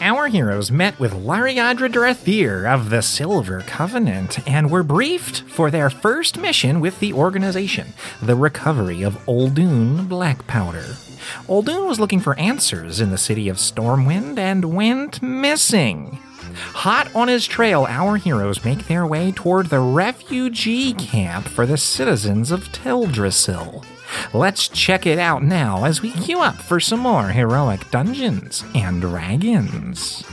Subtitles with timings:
[0.00, 5.90] our heroes met with Lariadra Drathir of the Silver Covenant and were briefed for their
[5.90, 10.96] first mission with the organization the recovery of Oldoon Black Powder.
[11.48, 16.18] Oldun was looking for answers in the city of Stormwind and went missing.
[16.72, 21.76] Hot on his trail, our heroes make their way toward the refugee camp for the
[21.76, 23.84] citizens of Teldrassil.
[24.32, 29.00] Let's check it out now as we queue up for some more heroic Dungeons and
[29.00, 30.24] Dragons.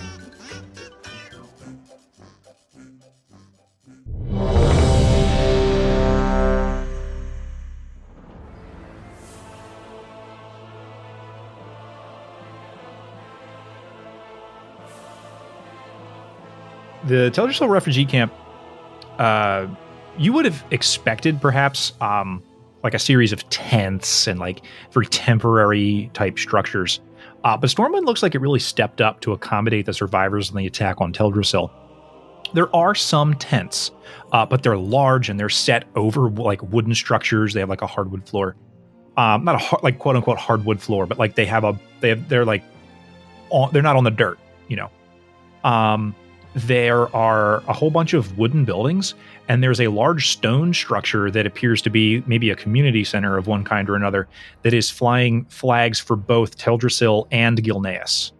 [17.07, 18.33] the Teldrassil refugee camp,
[19.17, 19.67] uh,
[20.17, 22.43] you would have expected perhaps um,
[22.83, 24.61] like a series of tents and like
[24.91, 26.99] very temporary type structures.
[27.43, 30.65] Uh, but Stormwind looks like it really stepped up to accommodate the survivors in the
[30.65, 31.71] attack on Teldrassil.
[32.53, 33.91] There are some tents,
[34.31, 37.53] uh, but they're large and they're set over like wooden structures.
[37.53, 38.55] They have like a hardwood floor,
[39.17, 42.09] um, not a hard, like quote unquote hardwood floor, but like they have a they
[42.09, 42.63] have they're like
[43.49, 44.89] on, they're not on the dirt, you know.
[45.63, 46.15] Um,
[46.55, 49.13] there are a whole bunch of wooden buildings,
[49.47, 53.47] and there's a large stone structure that appears to be maybe a community center of
[53.47, 54.27] one kind or another
[54.63, 58.31] that is flying flags for both Teldrassil and Gilneas.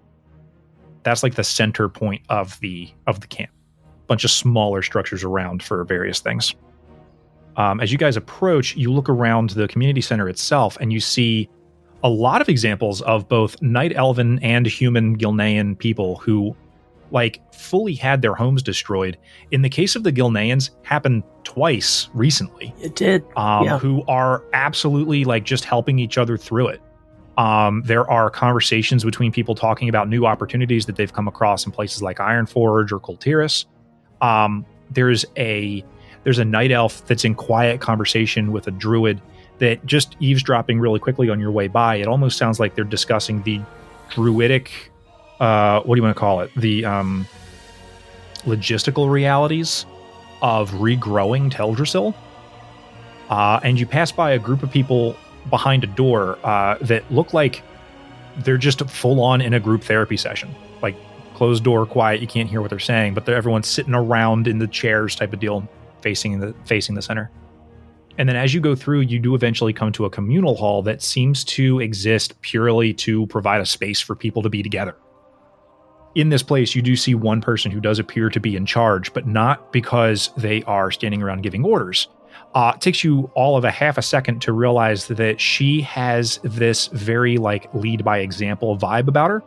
[1.04, 3.52] That's like the center point of the of the camp.
[4.08, 6.54] Bunch of smaller structures around for various things.
[7.56, 11.50] Um, as you guys approach, you look around the community center itself, and you see
[12.04, 16.56] a lot of examples of both night elven and human Gilnean people who
[17.12, 19.18] like fully had their homes destroyed.
[19.52, 22.74] In the case of the Gilneans, happened twice recently.
[22.82, 23.24] It did.
[23.36, 23.80] Um, Yeah.
[23.80, 26.82] Who are absolutely like just helping each other through it.
[27.38, 31.72] Um, there are conversations between people talking about new opportunities that they've come across in
[31.72, 33.66] places like Ironforge or Kul Tiras.
[34.22, 35.84] Um, there's a
[36.24, 39.22] there's a night elf that's in quiet conversation with a druid
[39.60, 41.96] that just eavesdropping really quickly on your way by.
[41.96, 43.62] It almost sounds like they're discussing the
[44.10, 44.92] druidic
[45.40, 46.52] uh, what do you want to call it?
[46.56, 47.28] The um,
[48.44, 49.86] logistical realities
[50.42, 52.14] of regrowing Teldrassil.
[53.30, 55.16] Uh, and you pass by a group of people
[55.50, 57.62] behind a door uh, that look like
[58.38, 60.54] they're just full on in a group therapy session.
[60.82, 60.96] Like
[61.34, 64.60] closed door, quiet, you can't hear what they're saying, but they're, everyone's sitting around in
[64.60, 65.68] the chairs type of deal,
[66.02, 67.30] facing the facing the center.
[68.18, 71.04] And then as you go through, you do eventually come to a communal hall that
[71.04, 74.96] seems to exist purely to provide a space for people to be together
[76.18, 79.14] in this place, you do see one person who does appear to be in charge,
[79.14, 82.08] but not because they are standing around giving orders.
[82.56, 86.40] Uh, it takes you all of a half a second to realize that she has
[86.44, 89.44] this very like lead by example vibe about her.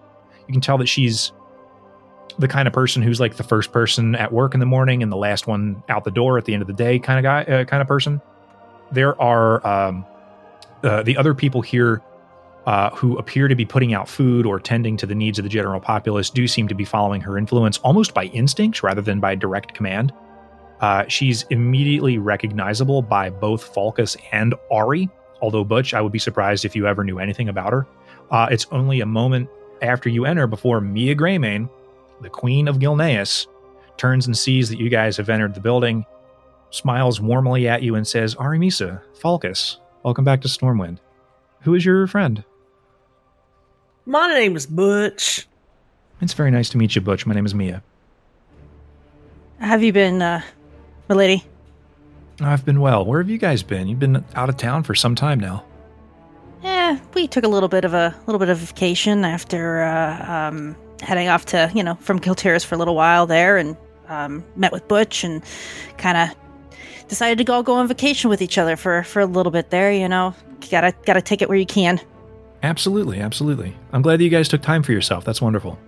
[0.46, 1.32] You can tell that she's
[2.38, 5.10] the kind of person who's like the first person at work in the morning and
[5.10, 7.52] the last one out the door at the end of the day kind of guy,
[7.52, 8.20] uh, kind of person.
[8.92, 10.06] There are um,
[10.84, 12.00] uh, the other people here
[12.66, 15.48] uh, who appear to be putting out food or tending to the needs of the
[15.48, 19.34] general populace do seem to be following her influence almost by instinct rather than by
[19.34, 20.12] direct command.
[20.80, 25.08] Uh, she's immediately recognizable by both Falcus and Ari,
[25.42, 27.86] although Butch, I would be surprised if you ever knew anything about her.
[28.30, 29.48] Uh, it's only a moment
[29.82, 31.68] after you enter before Mia Greymane,
[32.20, 33.46] the Queen of Gilneas,
[33.96, 36.04] turns and sees that you guys have entered the building,
[36.70, 40.98] smiles warmly at you, and says, Ari Misa, Falcus, welcome back to Stormwind.
[41.62, 42.44] Who is your friend?
[44.10, 45.46] My name is Butch.
[46.20, 47.26] It's very nice to meet you, Butch.
[47.26, 47.80] My name is Mia.
[49.60, 50.42] Have you been, uh,
[51.08, 51.44] milady?
[52.40, 53.04] I've been well.
[53.04, 53.86] Where have you guys been?
[53.86, 55.64] You've been out of town for some time now.
[56.64, 60.74] Eh, we took a little bit of a little bit of vacation after uh, um,
[61.02, 63.76] heading off to you know from Kul Tiras for a little while there, and
[64.08, 65.40] um, met with Butch and
[65.98, 66.36] kind of
[67.06, 69.92] decided to go go on vacation with each other for for a little bit there.
[69.92, 70.34] You know,
[70.68, 72.00] gotta gotta take it where you can.
[72.62, 73.76] Absolutely, absolutely.
[73.92, 75.24] I'm glad that you guys took time for yourself.
[75.24, 75.78] That's wonderful.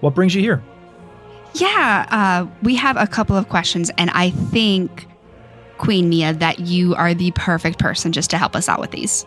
[0.00, 0.62] What brings you here?
[1.54, 5.06] Yeah, uh, we have a couple of questions, and I think,
[5.78, 9.26] Queen Mia, that you are the perfect person just to help us out with these.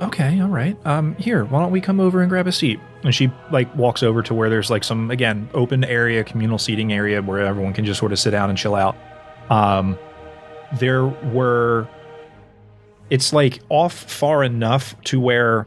[0.00, 0.76] Okay, all right.
[0.86, 2.80] Um, here, why don't we come over and grab a seat?
[3.02, 6.92] And she like walks over to where there's like some again open area, communal seating
[6.92, 8.96] area where everyone can just sort of sit down and chill out.
[9.50, 9.98] Um,
[10.78, 11.86] there were,
[13.10, 15.66] it's like off far enough to where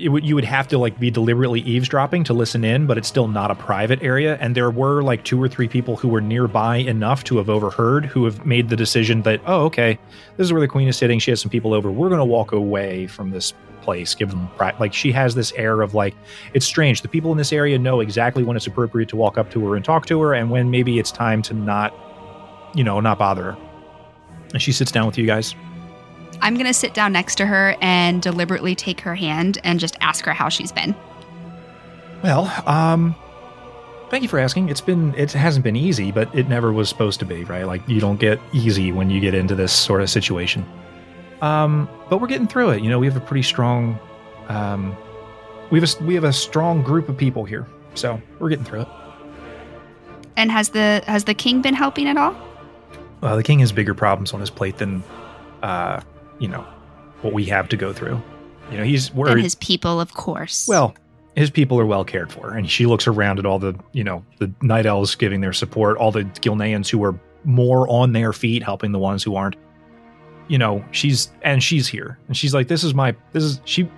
[0.00, 3.26] would you would have to like be deliberately eavesdropping to listen in, but it's still
[3.26, 4.36] not a private area.
[4.40, 8.06] And there were like two or three people who were nearby enough to have overheard,
[8.06, 9.98] who have made the decision that oh okay,
[10.36, 11.18] this is where the queen is sitting.
[11.18, 11.90] She has some people over.
[11.90, 14.14] We're going to walk away from this place.
[14.14, 14.48] Give them
[14.78, 16.14] like she has this air of like
[16.54, 17.02] it's strange.
[17.02, 19.76] The people in this area know exactly when it's appropriate to walk up to her
[19.76, 21.92] and talk to her, and when maybe it's time to not,
[22.74, 23.58] you know, not bother her.
[24.52, 25.54] And she sits down with you guys.
[26.40, 29.96] I'm going to sit down next to her and deliberately take her hand and just
[30.00, 30.94] ask her how she's been.
[32.22, 33.14] Well, um,
[34.10, 34.68] thank you for asking.
[34.68, 37.64] It's been it hasn't been easy, but it never was supposed to be, right?
[37.64, 40.66] Like you don't get easy when you get into this sort of situation.
[41.42, 42.82] Um, but we're getting through it.
[42.82, 43.98] You know, we have a pretty strong,
[44.48, 44.96] um,
[45.70, 48.82] we have a, we have a strong group of people here, so we're getting through
[48.82, 48.88] it.
[50.36, 52.34] And has the has the king been helping at all?
[53.20, 55.02] Well, the king has bigger problems on his plate than,
[55.62, 56.00] uh,
[56.38, 56.64] you know,
[57.22, 58.20] what we have to go through.
[58.70, 60.66] You know, he's And his people, of course.
[60.68, 60.94] Well,
[61.36, 64.24] his people are well cared for, and she looks around at all the, you know,
[64.38, 68.62] the night elves giving their support, all the Gilneans who are more on their feet,
[68.62, 69.56] helping the ones who aren't.
[70.48, 73.88] You know, she's and she's here, and she's like, "This is my, this is she."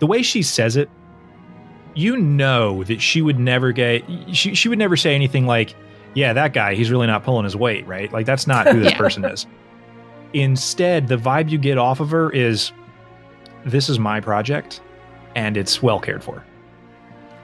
[0.00, 0.90] The way she says it,
[1.94, 5.74] you know that she would never get, she she would never say anything like,
[6.14, 8.12] "Yeah, that guy, he's really not pulling his weight," right?
[8.12, 8.98] Like that's not who this Yeah.
[8.98, 9.46] person is.
[10.34, 12.72] Instead, the vibe you get off of her is,
[13.64, 14.80] "This is my project,
[15.34, 16.44] and it's well cared for."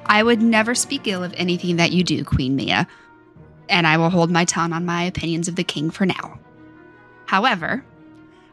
[0.07, 2.87] I would never speak ill of anything that you do, Queen Mia,
[3.69, 6.39] and I will hold my tongue on my opinions of the king for now.
[7.27, 7.85] However,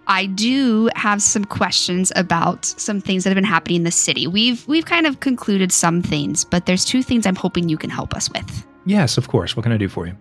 [0.06, 4.28] I do have some questions about some things that have been happening in the city.
[4.28, 7.90] We've we've kind of concluded some things, but there's two things I'm hoping you can
[7.90, 8.68] help us with.
[8.86, 9.58] Yes, of course.
[9.58, 10.16] What can I do for you?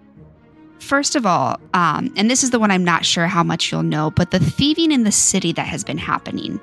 [0.78, 3.82] First of all, um, and this is the one I'm not sure how much you'll
[3.82, 6.60] know, but the thieving in the city that has been happening.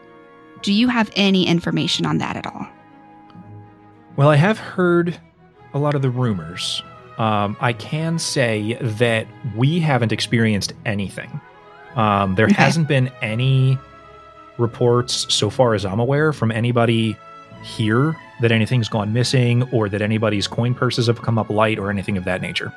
[0.61, 2.67] Do you have any information on that at all?
[4.15, 5.19] Well, I have heard
[5.73, 6.81] a lot of the rumors.
[7.17, 11.41] Um, I can say that we haven't experienced anything.
[11.95, 12.55] Um, there Okay.
[12.55, 13.77] hasn't been any
[14.57, 17.17] reports, so far as I'm aware, from anybody
[17.63, 21.89] here that anything's gone missing or that anybody's coin purses have come up light or
[21.89, 22.71] anything of that nature.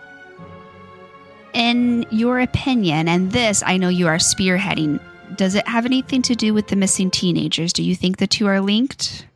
[1.66, 5.00] In your opinion, and this I know you are spearheading,
[5.34, 7.72] does it have anything to do with the missing teenagers?
[7.72, 9.26] Do you think the two are linked?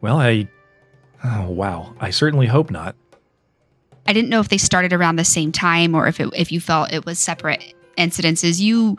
[0.00, 0.48] Well, I.
[1.24, 1.96] Oh, wow.
[1.98, 2.94] I certainly hope not.
[4.06, 6.60] I didn't know if they started around the same time or if it, if you
[6.60, 8.60] felt it was separate incidences.
[8.60, 8.96] You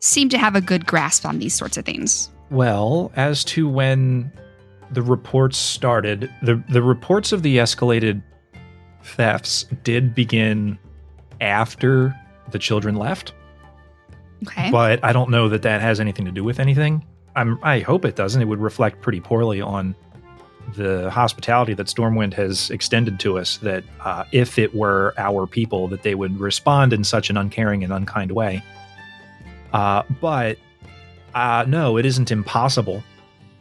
[0.00, 2.30] seem to have a good grasp on these sorts of things.
[2.50, 4.32] Well, as to when
[4.90, 8.24] the reports started, the the reports of the escalated
[9.04, 10.80] thefts did begin
[11.40, 12.14] after
[12.50, 13.32] the children left,
[14.46, 14.70] Okay.
[14.70, 17.04] but I don't know that that has anything to do with anything.
[17.36, 18.40] I'm I hope it doesn't.
[18.40, 19.94] It would reflect pretty poorly on
[20.76, 23.56] the hospitality that Stormwind has extended to us.
[23.58, 27.82] That uh, if it were our people, that they would respond in such an uncaring
[27.84, 28.62] and unkind way.
[29.72, 30.58] Uh, but
[31.34, 33.02] uh, no, it isn't impossible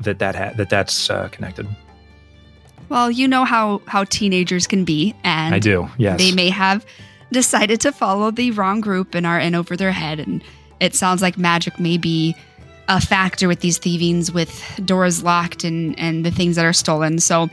[0.01, 1.67] that that ha- that that's uh, connected.
[2.89, 5.89] well, you know how how teenagers can be, and I do.
[5.97, 6.19] Yes.
[6.19, 6.85] they may have
[7.33, 10.19] decided to follow the wrong group and are in over their head.
[10.19, 10.43] And
[10.79, 12.35] it sounds like magic may be
[12.87, 17.19] a factor with these thievings, with doors locked and and the things that are stolen.
[17.19, 17.49] So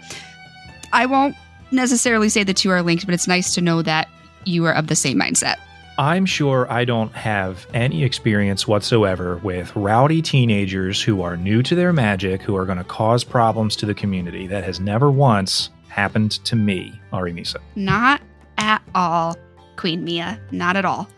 [0.93, 1.37] I won't
[1.71, 4.09] necessarily say the two are linked, but it's nice to know that
[4.45, 5.57] you are of the same mindset.
[5.99, 11.75] I'm sure I don't have any experience whatsoever with rowdy teenagers who are new to
[11.75, 14.47] their magic, who are going to cause problems to the community.
[14.47, 17.57] That has never once happened to me, Arimisa.
[17.77, 18.23] Not
[18.57, 19.37] at all,
[19.81, 20.39] Queen Mia.
[20.51, 21.09] Not at all.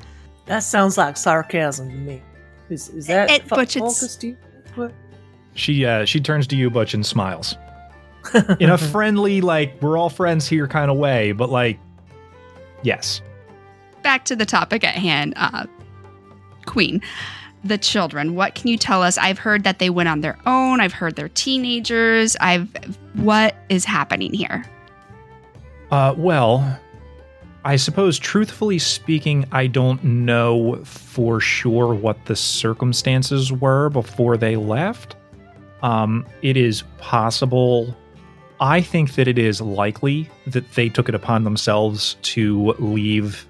[0.47, 2.23] That sounds like sarcasm to me.
[2.71, 4.37] Is, is that It- fu- Butch, it's- focused you?
[4.77, 4.93] What?
[5.55, 7.57] She uh, she turns to you, Butch, and smiles
[8.61, 11.79] in a friendly, like we're all friends here kind of way, but like,
[12.83, 13.21] yes.
[14.03, 15.67] Back to the topic at hand, uh,
[16.65, 17.03] Queen.
[17.65, 18.35] The children.
[18.35, 19.19] What can you tell us?
[19.19, 20.81] I've heard that they went on their own.
[20.81, 22.35] I've heard they're teenagers.
[22.41, 22.69] I've.
[23.15, 24.65] What is happening here?
[25.91, 26.81] Uh, well,
[27.65, 34.57] I suppose, truthfully speaking, I don't know for sure what the circumstances were before they
[34.57, 35.15] left.
[35.83, 37.97] Um, it is possible.
[38.61, 43.47] I think that it is likely that they took it upon themselves to leave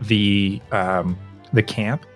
[0.00, 1.18] the um,
[1.52, 2.06] the camp.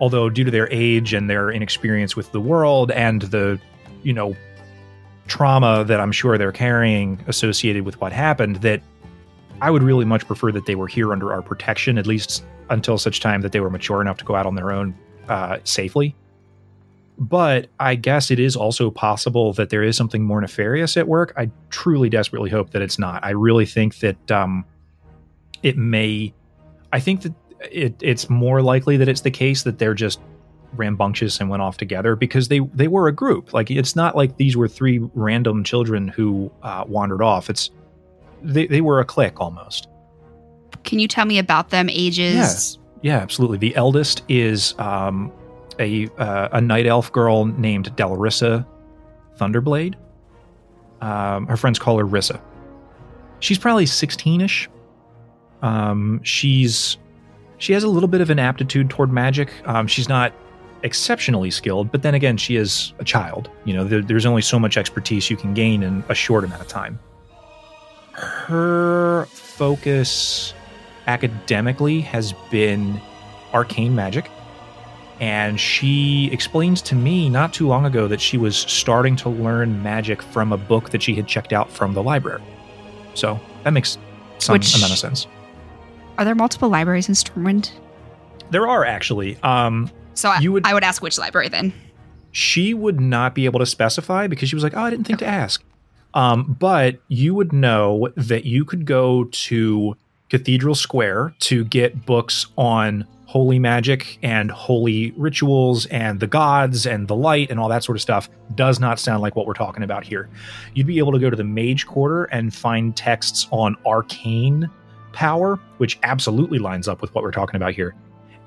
[0.00, 3.58] Although, due to their age and their inexperience with the world and the
[4.06, 4.36] you know,
[5.26, 8.80] trauma that I'm sure they're carrying associated with what happened that
[9.60, 12.98] I would really much prefer that they were here under our protection, at least until
[12.98, 14.94] such time that they were mature enough to go out on their own
[15.28, 16.14] uh, safely.
[17.18, 21.32] But I guess it is also possible that there is something more nefarious at work.
[21.36, 23.24] I truly, desperately hope that it's not.
[23.24, 24.66] I really think that um,
[25.62, 26.34] it may.
[26.92, 27.32] I think that
[27.72, 30.20] it, it's more likely that it's the case that they're just
[30.74, 33.54] rambunctious and went off together because they they were a group.
[33.54, 37.48] Like it's not like these were three random children who uh, wandered off.
[37.48, 37.70] It's
[38.42, 39.88] they they were a clique almost.
[40.84, 41.88] Can you tell me about them?
[41.90, 42.78] Ages?
[43.02, 43.58] Yeah, absolutely.
[43.58, 45.32] The eldest is um,
[45.78, 48.66] a uh, a night elf girl named Delrissa
[49.38, 49.94] Thunderblade.
[51.00, 52.40] Um, her friends call her Rissa.
[53.40, 54.68] She's probably sixteen-ish.
[55.62, 56.96] Um, she's
[57.58, 59.52] she has a little bit of an aptitude toward magic.
[59.66, 60.32] Um, she's not
[60.82, 63.50] exceptionally skilled, but then again, she is a child.
[63.64, 66.62] You know, there, there's only so much expertise you can gain in a short amount
[66.62, 66.98] of time.
[68.16, 70.54] Her focus
[71.06, 73.00] academically has been
[73.52, 74.30] arcane magic.
[75.20, 79.82] And she explains to me not too long ago that she was starting to learn
[79.82, 82.42] magic from a book that she had checked out from the library.
[83.14, 83.96] So that makes
[84.38, 85.26] some Which- amount of sense.
[86.18, 87.70] Are there multiple libraries in Stormwind?
[88.50, 89.38] There are actually.
[89.42, 91.72] Um, So I, You would- I would ask which library then.
[92.32, 95.18] she would not be able to specify because she was like, "Oh, I didn't think
[95.20, 95.62] to ask."
[96.16, 99.96] Um, but you would know that you could go to
[100.30, 107.06] Cathedral Square to get books on holy magic and holy rituals and the gods and
[107.06, 108.30] the light and all that sort of stuff.
[108.54, 110.30] Does not sound like what we're talking about here.
[110.72, 114.70] You'd be able to go to the Mage Quarter and find texts on arcane
[115.12, 117.94] power, which absolutely lines up with what we're talking about here.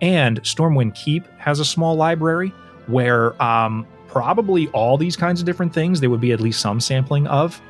[0.02, 2.50] And Stormwind Keep has a small library
[2.88, 6.80] where um, probably all these kinds of different things there would be at least some
[6.80, 7.62] sampling of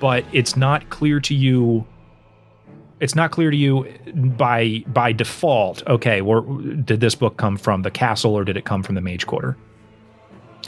[0.00, 1.86] but it's not clear to you
[3.00, 7.82] it's not clear to you by by default okay where did this book come from
[7.82, 9.56] the castle or did it come from the mage quarter?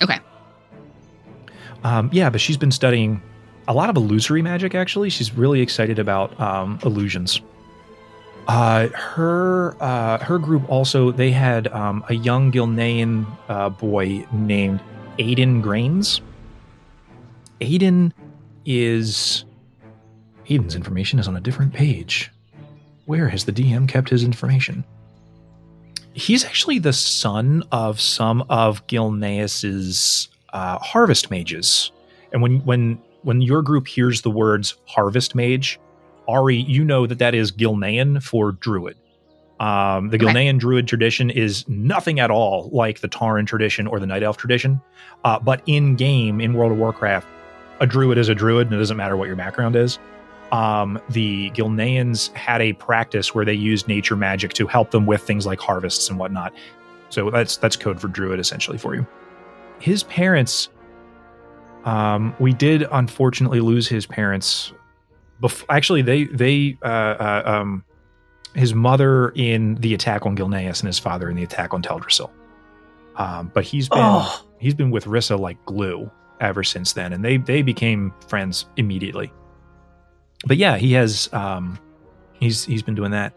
[0.02, 0.18] Okay.
[1.84, 3.20] um, yeah but she's been studying
[3.68, 5.10] a lot of illusory magic actually.
[5.10, 7.40] She's really excited about um, illusions
[8.49, 14.80] uh, her uh, her group also they had um, a young Gilnean uh, boy named
[15.18, 16.20] Aiden Grains.
[17.61, 18.12] Aiden
[18.64, 19.44] is
[20.47, 22.30] Aiden's information is on a different page.
[23.06, 24.85] Where has the DM kept his information?
[26.12, 31.92] He's actually the son of some of Gilneas's uh, harvest mages,
[32.32, 35.78] and when when when your group hears the words harvest mage,
[36.30, 38.96] Ari, you know that that is Gilnean for druid.
[39.58, 40.25] Um, the Okay.
[40.26, 44.37] Gilnean druid tradition is nothing at all like the Tauren tradition or the Night Elf
[44.38, 44.80] tradition.
[45.25, 47.26] Uh, but in game, in World of Warcraft,
[47.80, 49.99] a druid is a druid, and it doesn't matter what your background is.
[50.52, 55.22] Um, the Gilneans had a practice where they used nature magic to help them with
[55.22, 56.52] things like harvests and whatnot.
[57.10, 59.06] So that's that's code for druid essentially for you.
[59.78, 60.68] His parents,
[61.84, 64.72] um, we did unfortunately lose his parents
[65.40, 67.85] bef- actually they they uh, uh, um
[68.54, 72.30] his mother in the attack on Gilneas and his father in the attack on Teldrassil.
[73.16, 77.25] Um, but he's been Oh, he's been with Rissa like glue ever since then, and
[77.25, 79.32] they they became friends immediately.
[80.47, 81.78] But yeah, he has um,
[82.32, 83.35] he's he's been doing that.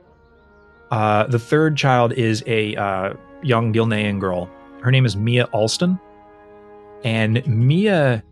[0.89, 4.49] Uh, the third child is a uh, young Gilnean girl.
[4.81, 5.99] Her name is Mia Alston,
[7.03, 8.23] and Mia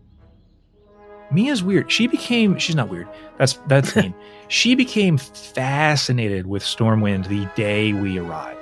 [1.32, 1.92] Mia's weird.
[1.92, 3.08] She became she's not weird.
[3.38, 4.14] That's that's mean.
[4.48, 8.60] she became fascinated with Stormwind the day we arrived.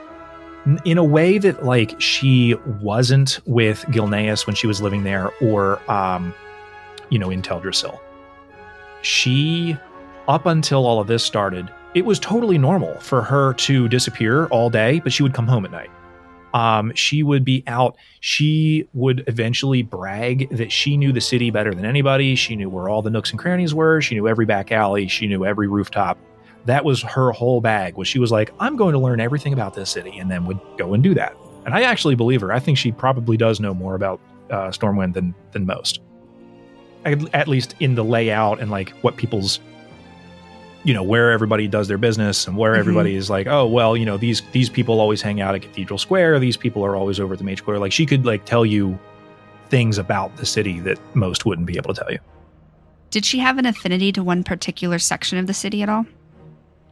[0.85, 5.79] In a way that like she wasn't with Gilneas when she was living there or
[5.91, 6.33] um
[7.09, 7.99] you know in Teldrassil.
[9.01, 9.77] She
[10.27, 14.69] up until all of this started, it was totally normal for her to disappear all
[14.69, 15.89] day, but she would come home at night.
[16.53, 17.95] Um, she would be out.
[18.21, 22.35] She would eventually brag that she knew the city better than anybody.
[22.35, 24.01] She knew where all the nooks and crannies were.
[24.01, 25.07] She knew every back alley.
[25.07, 26.17] She knew every rooftop.
[26.65, 27.95] That was her whole bag.
[27.95, 30.59] Was she was like, I'm going to learn everything about this city, and then would
[30.77, 31.35] go and do that.
[31.65, 32.51] And I actually believe her.
[32.51, 36.01] I think she probably does know more about uh, Stormwind than than most.
[37.05, 39.61] At, at least in the layout and like what people's
[40.89, 42.79] you know where everybody does their business and where Mhm.
[42.79, 45.99] everybody is like oh well you know these these people always hang out at cathedral
[45.99, 48.65] square these people are always over at the mage square like she could like tell
[48.65, 48.97] you
[49.69, 52.17] things about the city that most wouldn't be able to tell you
[53.11, 56.07] Did she have an affinity to one particular section of the city at all?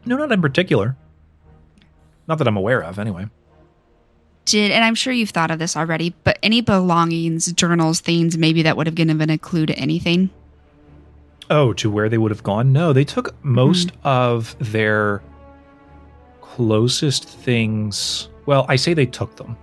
[0.05, 0.95] no not in particular
[2.27, 3.25] not that i'm aware of anyway
[4.45, 8.61] Did and I'm sure you've thought of this already, but any belongings, journals, things maybe
[8.61, 10.29] that would have given a clue to anything?
[11.49, 12.73] Oh, to where they would have gone?
[12.73, 15.21] No, they took most of their
[16.41, 18.29] closest things.
[18.45, 19.57] Well, I say they took them.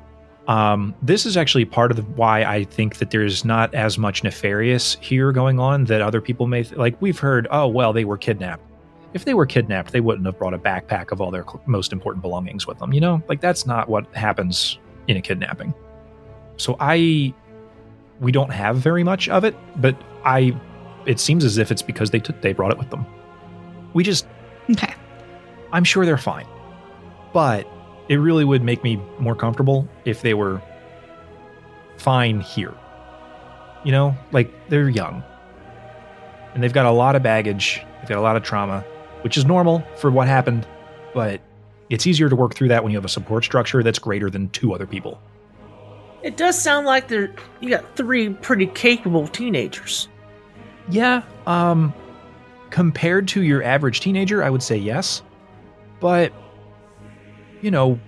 [0.47, 4.23] Um, this is actually part of the, why I think that there's not as much
[4.23, 7.01] nefarious here going on that other people may th- like.
[7.01, 8.63] We've heard, oh well, they were kidnapped.
[9.15, 11.93] If they were kidnapped, they wouldn't have brought a backpack of all their cl- most
[11.93, 12.93] important belongings with them.
[12.93, 15.73] You know, like that's not what happens in a kidnapping.
[16.57, 17.33] So I,
[18.21, 20.55] we don't have very much of it, but I,
[21.07, 23.07] it seems as if it's because they took they brought it with them.
[23.93, 24.27] We just
[24.71, 24.95] Okay.
[25.73, 26.47] I'm sure they're fine.
[27.33, 27.67] But
[28.09, 30.63] it really would make me more comfortable if they were
[31.97, 32.75] fine here.
[33.85, 35.23] You know, like they're young.
[36.55, 38.81] And they've got a lot of baggage, they've got a lot of trauma,
[39.23, 40.67] which is normal for what happened,
[41.13, 41.41] but
[41.91, 44.49] it's easier to work through that when you have a support structure that's greater than
[44.51, 45.21] two other people.
[46.23, 50.09] It does sound like they're you got three pretty capable teenagers.
[50.89, 51.95] Yeah, um
[52.71, 55.23] compared to your average teenager, I would say yes.
[56.01, 56.33] But
[57.63, 57.99] you know,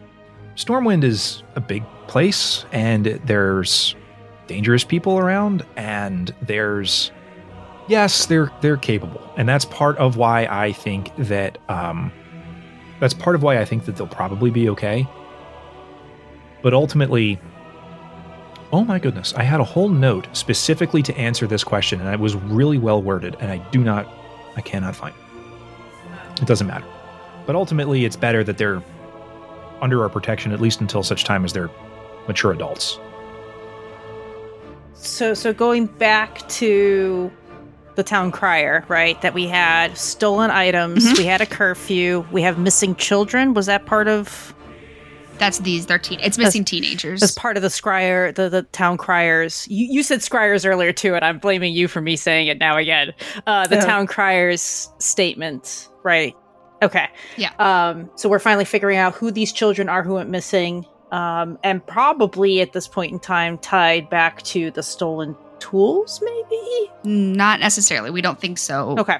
[0.56, 3.94] Stormwind is a big place and there's
[4.46, 7.10] dangerous people around and there's
[7.88, 9.22] yes, they're they're capable.
[9.36, 12.12] And that's part of why I think that um
[13.00, 15.06] that's part of why I think that they'll probably be okay.
[16.62, 17.38] But ultimately,
[18.72, 22.18] Oh my goodness, I had a whole note specifically to answer this question, and it
[22.18, 24.08] was really well worded, and I do not,
[24.56, 26.42] I cannot find it.
[26.42, 26.84] It doesn't matter.
[27.46, 28.82] But ultimately, it's better that they're
[29.80, 31.70] under our protection, at least until such time as they're
[32.26, 32.98] mature adults.
[34.94, 37.30] So, so going back to
[37.94, 39.20] the town crier, right?
[39.22, 41.18] That we had stolen items, Mhm.
[41.18, 43.54] we had a curfew, we have missing children.
[43.54, 44.54] Was that part of
[45.38, 45.86] That's these.
[45.86, 46.18] They're teen.
[46.20, 47.22] It's missing teenagers.
[47.22, 49.66] as part of the scryer, the the town criers?
[49.70, 52.76] You, you said scryers earlier too, and I'm blaming you for me saying it now
[52.76, 53.12] again.
[53.46, 53.84] Uh, the Yeah.
[53.84, 56.34] town criers statement, right?
[56.82, 57.08] Okay.
[57.36, 57.52] Yeah.
[57.58, 58.10] Um.
[58.16, 60.84] So we're finally figuring out who these children are who went missing.
[61.12, 61.58] Um.
[61.62, 66.90] And probably at this point in time, tied back to the stolen tools, maybe.
[67.04, 68.10] Not necessarily.
[68.10, 68.96] We don't think so.
[68.98, 69.18] Okay.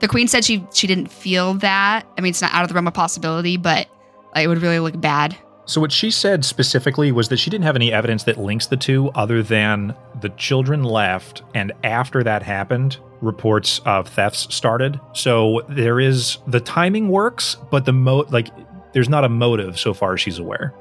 [0.00, 2.06] The queen said she she didn't feel that.
[2.16, 3.88] I mean, it's not out of the realm of possibility, but like,
[4.36, 5.36] it would really look bad.
[5.64, 8.76] So, what she said specifically was that she didn't have any evidence that links the
[8.76, 14.98] two other than the children left, and after that happened, reports of thefts started.
[15.12, 18.48] So, there is the timing works, but the mo like,
[18.92, 20.74] there's not a motive so far as she's aware.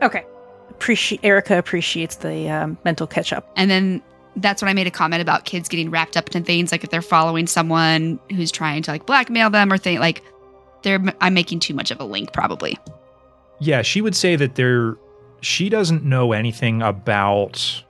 [0.00, 0.24] Okay.
[0.70, 3.52] Appreciate Erica appreciates the um, mental catch up.
[3.56, 4.02] And then
[4.36, 6.90] that's when I made a comment about kids getting wrapped up in things like if
[6.90, 10.22] they're following someone who's trying to like blackmail them or think like
[10.86, 12.78] I'm making too much of a link probably.
[13.60, 14.96] Yeah, she would say that there
[15.40, 17.84] she doesn't know anything about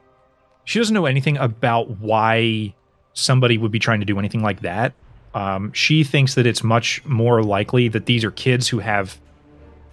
[0.65, 2.75] she doesn't know anything about why
[3.15, 4.95] somebody would be trying to do anything like that.
[5.35, 9.21] Um, she thinks that it's much more likely that these are kids who have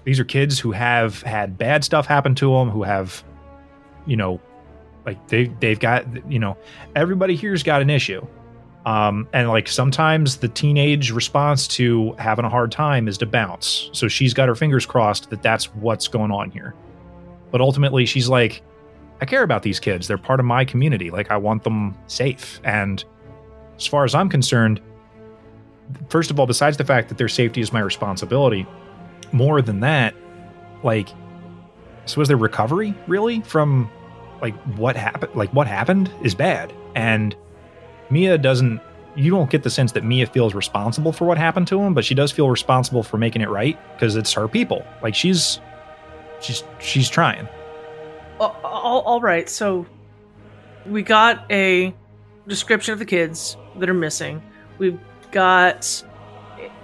[0.04, 3.24] these are kids who have had bad stuff happen to them, who have,
[4.06, 4.42] you know,
[5.06, 6.58] like they they've got you know
[6.96, 8.26] everybody here's got an issue,
[8.86, 13.90] um, and like sometimes the teenage response to having a hard time is to bounce.
[13.94, 16.74] So she's got her fingers crossed that that's what's going on here.
[17.52, 18.62] But ultimately, she's like,
[19.22, 20.08] I care about these kids.
[20.08, 21.10] They're part of my community.
[21.12, 22.62] Like, I want them safe.
[22.64, 23.04] And
[23.76, 24.80] as far as I'm concerned,
[26.10, 28.66] first of all, besides the fact that their safety is my responsibility,
[29.32, 30.16] more than that,
[30.84, 31.10] like,
[32.06, 33.92] so was their recovery really from
[34.42, 35.36] like what happened?
[35.36, 36.74] Like, what happened is bad.
[36.96, 37.36] And
[38.10, 38.82] Mia doesn't,
[39.16, 42.06] you don't get the sense that Mia feels responsible for what happened to him, but
[42.06, 44.86] she does feel responsible for making it right because it's her people.
[45.02, 45.60] Like, she's,
[46.42, 47.48] she's, she's trying.
[48.40, 49.86] All, all, right, so
[50.86, 51.94] we got a
[52.48, 54.42] description of the kids that are missing.
[54.78, 55.00] We've
[55.32, 56.04] got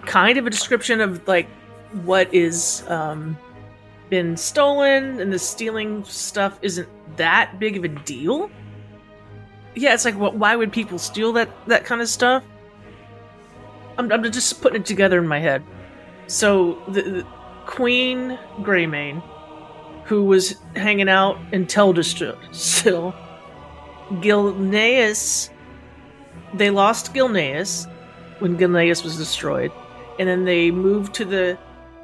[0.06, 1.48] kind of a description of like
[2.04, 3.38] what is um
[4.10, 8.52] been stolen and the stealing stuff isn't that big of a deal.
[9.76, 12.44] Yeah, it's like why would people steal that that kind of stuff?
[13.98, 15.64] I'm I'm just putting it together in my head.
[16.28, 17.28] So the, the
[17.66, 19.22] Queen Greymane
[20.06, 23.14] who was hanging out in Teldrassil.
[24.22, 25.50] Gilneas,
[26.54, 27.92] they lost Gilneas
[28.38, 29.72] when Gilneas was destroyed,
[30.20, 31.58] and then they moved to the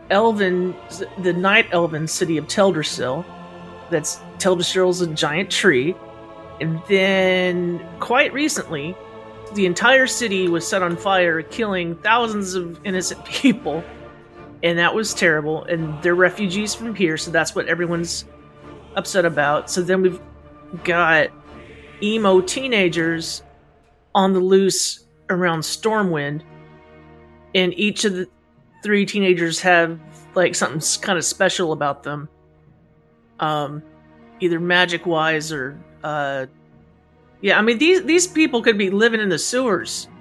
[0.09, 0.75] Elven,
[1.19, 3.23] the Night Elven city of Teldrassil.
[3.91, 5.95] That's Teldrassil's a giant tree,
[6.61, 8.95] and then quite recently,
[9.55, 13.83] the entire city was set on fire, killing thousands of innocent people
[14.63, 15.63] and that was terrible.
[15.65, 18.25] And they're refugees from here, so that's what everyone's
[18.95, 19.69] upset about.
[19.69, 20.19] So then we've
[20.83, 21.29] got
[22.01, 23.43] emo teenagers
[24.13, 26.41] on the loose around Stormwind,
[27.55, 28.27] and each of the
[28.83, 29.99] three teenagers have
[30.35, 32.29] like something kind of special about them.
[33.39, 33.81] Um,
[34.39, 36.45] either magic wise or uh,
[37.41, 37.57] yeah.
[37.57, 40.07] I mean these these people could be living in the sewers.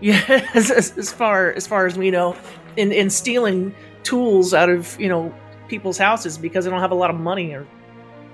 [0.00, 2.36] Yeah, as, as, far as far as we know,
[2.76, 5.34] in in stealing tools out of you know
[5.66, 7.66] people's houses because they don't have a lot of money or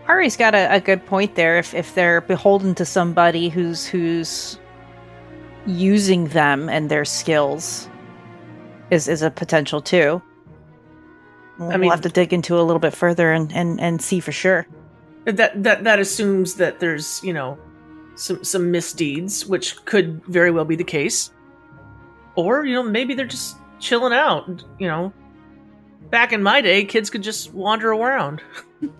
[0.06, 1.56] Ari's got a, a good point there.
[1.56, 4.58] If if they're beholden to somebody who's who's
[5.66, 7.88] using them and their skills
[8.90, 10.22] is is a potential too.
[11.58, 14.20] We'll, I mean- have to dig into a little bit further and, and, and see
[14.20, 14.66] for sure.
[15.24, 17.58] That that that assumes that there's you know
[18.14, 21.30] some some misdeeds which could very well be the case.
[22.34, 25.12] Or you know maybe they're just chilling out you know.
[26.10, 28.42] Back in my day kids could just wander around.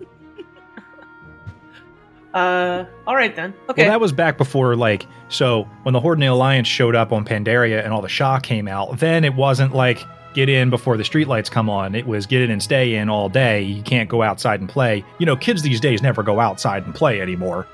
[2.35, 3.55] Uh all right then.
[3.71, 3.83] Okay.
[3.83, 7.13] Well, that was back before, like, so when the Horde and the Alliance showed up
[7.13, 10.97] on Pandaria and all the Sha came out, then it wasn't like get in before
[10.97, 11.95] the streetlights come on.
[11.95, 13.63] It was get in and stay in all day.
[13.63, 15.05] You can't go outside and play.
[15.19, 17.67] You know, kids these days never go outside and play anymore,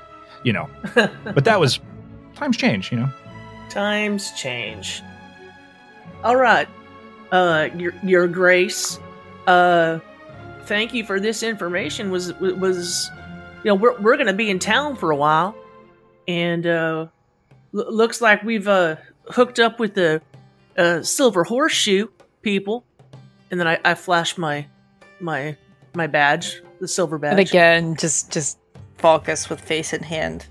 [0.43, 0.69] you know.
[0.95, 1.79] but that was,
[2.35, 3.09] times change, you know.
[3.69, 5.01] times change
[6.23, 6.67] all right
[7.31, 8.99] uh your your grace
[9.47, 9.97] uh
[10.65, 13.09] thank you for this information was was
[13.63, 15.55] you know we're, we're gonna be in town for a while
[16.27, 17.07] and uh
[17.73, 18.97] l- looks like we've uh
[19.29, 20.21] hooked up with the
[20.77, 22.07] uh silver horseshoe
[22.41, 22.85] people
[23.51, 24.65] and then i i flash my
[25.19, 25.55] my
[25.93, 28.57] my badge the silver badge And again, just just
[28.97, 30.45] Falcus with face in hand.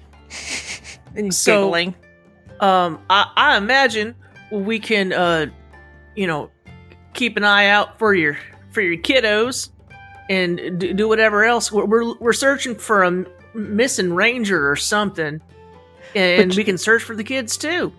[1.16, 1.94] and So- giggling.
[2.60, 4.14] um i i imagine
[4.52, 5.46] we can uh
[6.16, 6.50] you know
[7.14, 8.36] keep an eye out for your
[8.72, 9.70] for your kiddos
[10.28, 13.24] and do, do whatever else we're, we're we're searching for a
[13.54, 15.40] missing ranger or something
[16.14, 17.92] and we can search for the kids too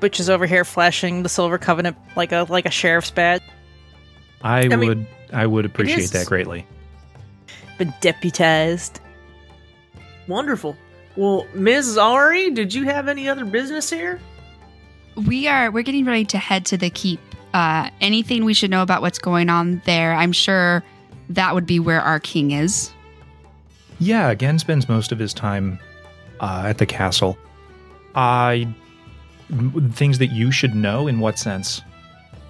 [0.00, 3.42] Butch is over here flashing the silver covenant like a like a sheriff's badge.
[4.42, 6.66] I, mean, would, I would appreciate that greatly.
[7.78, 9.00] Been deputized.
[10.28, 10.76] wonderful
[11.16, 14.20] well ms ari did you have any other business here
[15.16, 17.20] We are we're getting ready to head to the keep.
[17.52, 20.14] Uh, anything we should know about what's going on there?
[20.14, 20.84] I'm sure
[21.30, 22.92] that would be where our king is.
[23.98, 25.80] Yeah, Genn spends most of his time
[26.38, 27.36] uh, at the castle.
[28.14, 28.74] I m-
[29.92, 31.82] things that you should know in what sense?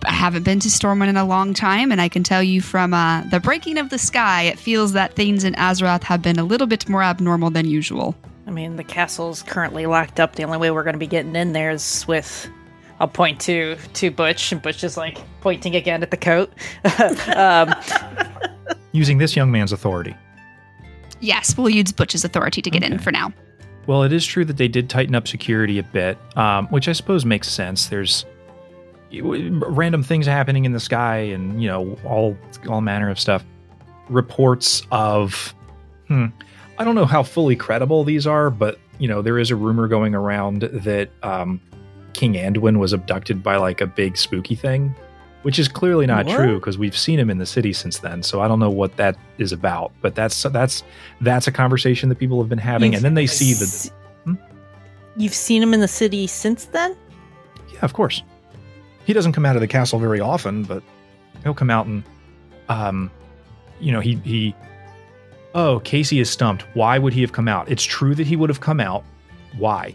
[0.04, 2.94] I haven't been to Stormwind in a long time, and I can tell you from
[2.94, 6.44] uh, the breaking of the sky, it feels that things in Azeroth have been a
[6.44, 8.14] little bit more abnormal than usual.
[8.46, 10.36] I mean, the castle's currently locked up.
[10.36, 12.48] The only way we're going to be getting in there is with.
[12.98, 16.52] I'll point to to Butch, and Butch is like pointing again at the coat.
[17.36, 17.74] um,
[18.92, 20.16] Using this young man's authority.
[21.20, 23.32] Yes, we'll use Butch's authority to get in for now.
[23.86, 26.92] Well, it is true that they did tighten up security a bit, um, which I
[26.92, 27.88] suppose makes sense.
[27.88, 28.24] There's
[29.20, 32.36] random things happening in the sky, and you know all
[32.68, 33.44] all manner of stuff.
[34.08, 35.54] Reports of,
[36.08, 36.26] hmm,
[36.78, 39.88] I don't know how fully credible these are, but you know there is a rumor
[39.88, 41.60] going around that um,
[42.12, 44.94] King Anduin was abducted by like a big spooky thing,
[45.42, 46.36] which is clearly not What?
[46.36, 48.22] true because we've seen him in the city since then.
[48.22, 50.82] So I don't know what that is about, but that's that's
[51.20, 53.90] that's a conversation that people have been having, and then they see the
[54.24, 54.34] Hmm?
[55.16, 56.96] You've seen him in the city since then?
[57.72, 58.22] Yeah, of course.
[59.04, 60.82] He doesn't come out of the castle very often, but
[61.42, 62.04] he'll come out and,
[62.68, 63.10] um,
[63.80, 64.54] you know, he he.
[65.54, 66.62] Oh, Casey is stumped.
[66.74, 67.68] Why would he have come out?
[67.68, 69.04] It's true that he would have come out.
[69.58, 69.94] Why?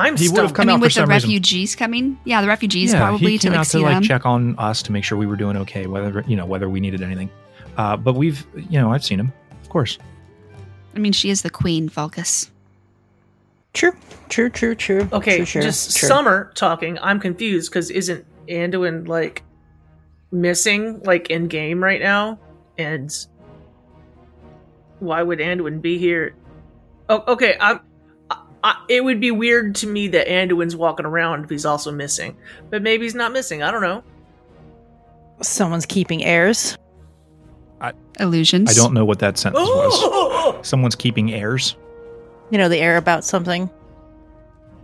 [0.00, 0.54] I'm He would've stumped.
[0.56, 1.28] come I out mean, for with the some reason.
[1.28, 3.94] refugees coming, yeah, the refugees yeah, probably he to came like out see to like
[3.94, 4.02] them.
[4.02, 6.80] check on us to make sure we were doing okay, whether you know whether we
[6.80, 7.30] needed anything.
[7.76, 9.32] Uh, but we've, you know, I've seen him,
[9.62, 9.98] of course.
[10.94, 12.50] I mean, she is the queen, Falcus.
[13.72, 13.92] True,
[14.28, 15.08] true, true, true.
[15.12, 16.08] Okay, true, true, just true.
[16.08, 16.98] Summer talking.
[17.00, 19.44] I'm confused because isn't Anduin like
[20.32, 22.38] missing like in game right now?
[22.78, 23.14] And
[24.98, 26.34] why would Anduin be here?
[27.08, 27.56] Oh, okay.
[27.60, 27.80] I'm.
[28.62, 31.90] I, I, it would be weird to me that Anduin's walking around if he's also
[31.92, 32.36] missing,
[32.70, 33.62] but maybe he's not missing.
[33.62, 34.02] I don't know.
[35.42, 36.76] Someone's keeping heirs.
[38.20, 38.70] Illusions.
[38.70, 40.66] I don't know what that sentence was.
[40.68, 41.76] Someone's keeping heirs.
[42.50, 43.70] You know, the air about something.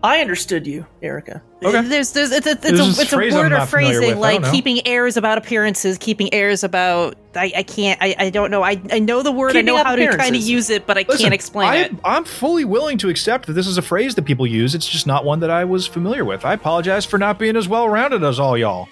[0.07, 1.43] I understood you, Erica.
[1.65, 1.83] Okay.
[1.83, 4.19] There's, there's, it's a, it's There's a, it's a word or not phrasing with.
[4.19, 7.17] Like keeping airs about appearances, keeping airs about.
[7.35, 8.01] I, I can't.
[8.01, 8.63] I, I don't know.
[8.63, 9.55] I, I know the word.
[9.55, 11.77] Keeping I know how to kind of use it, but I Listen, can't explain I,
[11.77, 11.93] it.
[12.05, 14.77] I'm fully willing to accept that this is a phrase that people use.
[14.77, 16.45] It's just not one that I was familiar with.
[16.45, 18.89] I apologize for not being as well rounded as all y'all.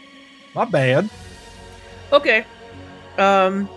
[0.52, 1.08] My bad.
[2.12, 2.44] Okay.
[3.18, 3.68] Um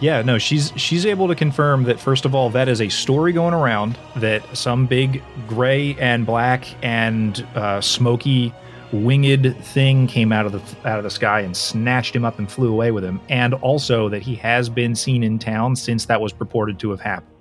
[0.00, 3.32] Yeah, no, she's she's able to confirm that first of all, that is a story
[3.32, 8.54] going around that some big gray and black and uh, smoky
[8.92, 12.50] winged thing came out of the out of the sky and snatched him up and
[12.50, 16.20] flew away with him, and also that he has been seen in town since that
[16.20, 17.34] was purported to have happened.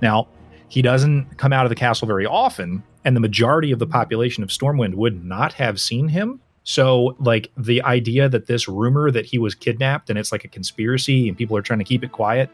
[0.00, 0.28] Now,
[0.68, 4.42] he doesn't come out of the castle very often, and the majority of the population
[4.42, 6.40] of Stormwind would not have seen him.
[6.68, 10.48] So, like the idea that this rumor that he was kidnapped and it's like a
[10.48, 12.50] conspiracy and people are trying to keep it quiet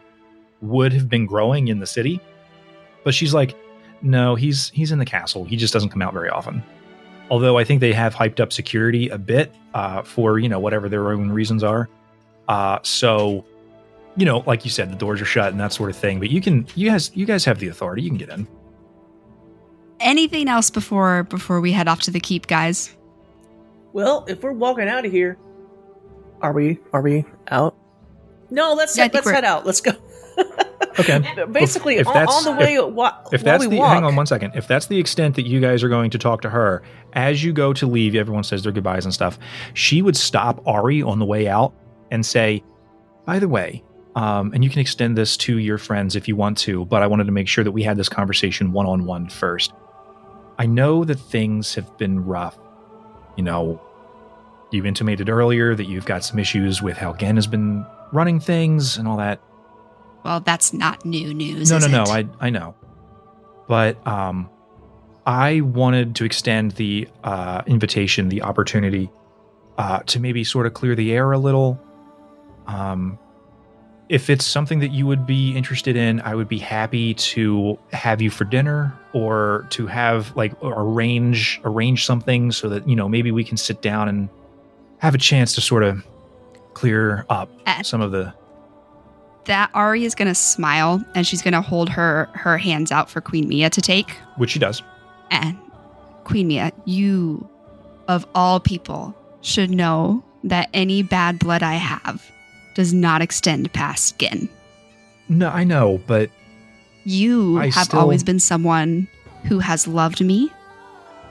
[0.61, 2.21] would have been growing in the city.
[3.03, 3.57] But she's like,
[4.03, 5.45] no, he's he's in the castle.
[5.45, 6.63] He just doesn't come out very often.
[7.29, 10.89] Although I think they have hyped up security a bit uh, for you know whatever
[10.89, 11.89] their own reasons are.
[12.47, 13.45] Uh, so,
[14.17, 16.21] you know, like you said, the doors are shut and that sort of thing.
[16.21, 18.03] But you can, you guys, you guys have the authority.
[18.03, 18.47] You can get in.
[19.99, 22.95] Anything else before before we head off to the keep, guys?
[23.95, 25.39] Well, if we're walking out of here,
[26.43, 26.81] are we?
[26.93, 27.75] Are we out?
[28.51, 29.65] No, let's Yeah, head, let's head out.
[29.65, 29.93] Let's go.
[30.97, 31.21] Okay.
[31.51, 34.15] Basically, If on, that's- on the way, wa- If that's we the walk, hang on
[34.15, 34.53] one second.
[34.55, 36.83] If that's the extent that you guys are going to talk to her,
[37.15, 39.37] as you go to leave, everyone says their goodbyes and stuff.
[39.73, 41.73] She would stop Ari on the way out
[42.13, 42.63] and say,
[43.27, 43.83] "By the way,
[44.15, 47.09] um, and you can extend this to your friends if you want to, but I
[47.09, 49.73] wanted to make sure that we had this conversation one on one first.
[50.61, 52.57] I know that things have been rough.
[53.37, 53.81] You know,
[54.71, 58.97] you've intimated earlier that you've got some issues with how Genn has been running things
[58.97, 59.41] and all that.
[60.25, 61.71] Well, that's not new news.
[61.71, 62.03] No, no, no.
[62.03, 62.09] it?
[62.09, 62.75] I I know,
[63.69, 64.49] but um,
[65.27, 69.11] I wanted to extend the uh, invitation, the opportunity,
[69.79, 71.81] uh, to maybe sort of clear the air a little.
[72.67, 73.19] Um,
[74.15, 78.23] if it's something that you would be interested in, I would be happy to have
[78.23, 83.33] you for dinner or to have like arrange arrange something so that you know maybe
[83.33, 84.29] we can sit down and
[84.99, 86.07] have a chance to sort of
[86.75, 88.33] clear up Uh, some of the
[89.47, 93.11] that Ari is going to smile and she's going to hold her her hands out
[93.11, 94.13] for Queen Mia to take.
[94.37, 94.81] which she does.
[95.33, 95.59] And
[96.23, 97.49] Queen Mia, you
[98.07, 102.31] of all people should know that any bad blood I have
[102.75, 104.49] does not extend past skin.
[105.29, 106.31] No, I know, but
[107.05, 109.09] You I have still- always been someone
[109.45, 110.51] who has loved me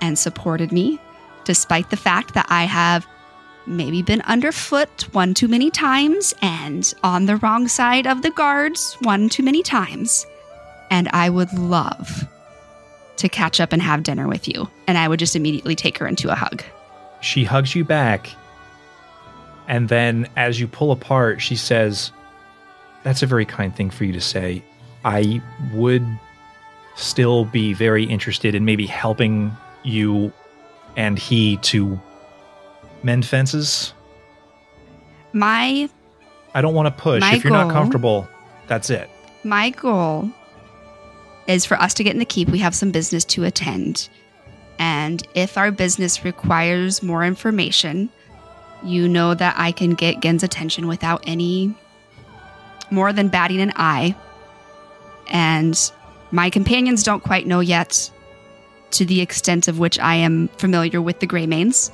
[0.02, 1.00] and supported me,
[1.46, 3.06] despite the fact that I have
[3.66, 8.98] maybe been underfoot one too many times and on the wrong side of the guards
[9.02, 10.26] one too many times.
[10.92, 12.28] And I would love
[13.18, 14.70] to catch up and have dinner with you.
[14.88, 16.62] And I would just immediately take her into a hug.
[17.22, 18.30] She hugs you back.
[19.74, 22.12] And then as you pull apart, she says,
[23.02, 24.64] That's a very kind thing for you to say.
[25.04, 25.42] I
[25.74, 26.06] would
[26.96, 30.32] still be very interested in maybe helping you
[30.96, 32.00] and he to
[33.02, 33.96] mend fences.
[35.34, 35.90] My
[36.54, 37.24] I don't want to push.
[37.24, 38.28] If you're not comfortable,
[38.68, 39.10] that's it.
[39.44, 40.30] my goal
[41.48, 42.48] is for us to get in the keep.
[42.48, 44.08] We have some business to attend.
[44.78, 48.12] And if our business requires more information,
[48.86, 51.74] you know that I can get Genn's attention without any
[52.92, 54.16] more than batting an eye.
[55.28, 55.80] And
[56.32, 58.12] my companions don't quite know yet
[58.92, 61.92] to the extent of which I am familiar with the Greymanes,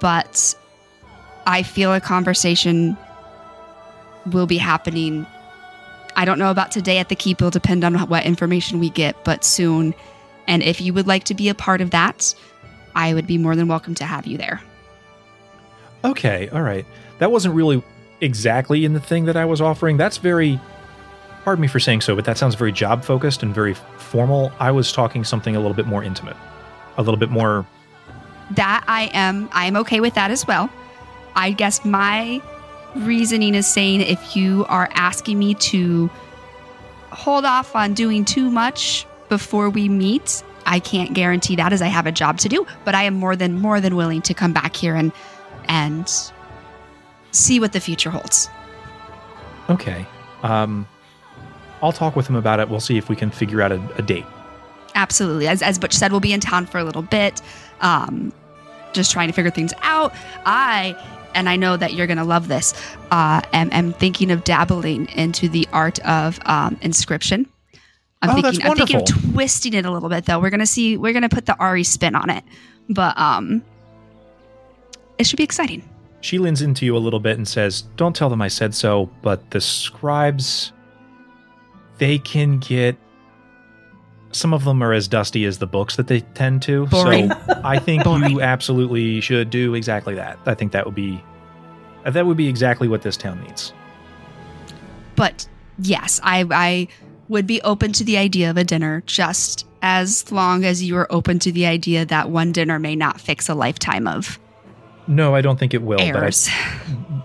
[0.00, 0.54] but
[1.46, 2.96] I feel a conversation
[4.32, 5.26] will be happening
[6.16, 7.38] I don't know about today at the keep.
[7.38, 9.94] It'll depend on what information we get, but soon.
[10.48, 12.34] And if you would like to be a part of that,
[12.94, 14.62] I would be more than welcome to have you there.
[16.06, 16.86] Okay, all right.
[17.18, 17.82] That wasn't really
[18.20, 19.96] exactly in the thing that I was offering.
[19.96, 20.60] That's very,
[21.44, 24.52] pardon me for saying so, but that sounds very job focused and very formal.
[24.60, 26.36] I was talking something a little bit more intimate,
[26.96, 27.66] a little bit more.
[28.52, 30.70] That I am I am okay with that as well.
[31.34, 32.40] I guess my
[32.94, 36.08] reasoning is saying if you are asking me to
[37.10, 41.88] hold off on doing too much before we meet, I can't guarantee that as I
[41.88, 44.52] have a job to do, but I am more than more than willing to come
[44.52, 45.12] back here and
[45.68, 46.10] and
[47.32, 48.48] see what the future holds.
[49.68, 50.06] Okay.
[50.42, 50.86] Um,
[51.82, 52.68] I'll talk with him about it.
[52.68, 54.24] We'll see if we can figure out a, a date.
[54.94, 55.46] Absolutely.
[55.48, 57.42] As, as Butch said, we'll be in town for a little bit,
[57.80, 58.32] um,
[58.94, 60.14] just trying to figure things out.
[60.46, 60.96] I,
[61.34, 62.72] and I know that you're going to love this,
[63.10, 67.46] uh, am, am thinking of dabbling into the art of um, inscription.
[68.22, 70.40] I'm Oh, thinking, that's I'm thinking of twisting it a little bit, though.
[70.40, 72.42] We're going to see, we're going to put the Ari spin on it,
[72.88, 73.62] but um,
[75.18, 75.82] it should be exciting.
[76.20, 79.10] She leans into you a little bit and says, Don't tell them I said so,
[79.22, 80.72] but the scribes,
[81.98, 82.96] they can get.
[84.32, 86.86] Some of them are as dusty as the books that they tend to.
[86.88, 87.30] Boring.
[87.30, 90.38] So I think you absolutely should do exactly that.
[90.46, 91.22] I think that would be.
[92.04, 93.72] That would be exactly what this town needs.
[95.16, 95.48] but
[95.78, 96.88] yes, I I
[97.28, 101.06] would be open to the idea of a dinner just as long as you are
[101.10, 104.38] open to the idea that one dinner may not fix a lifetime of
[105.06, 105.98] No, I don't think it will.
[105.98, 107.22] But I,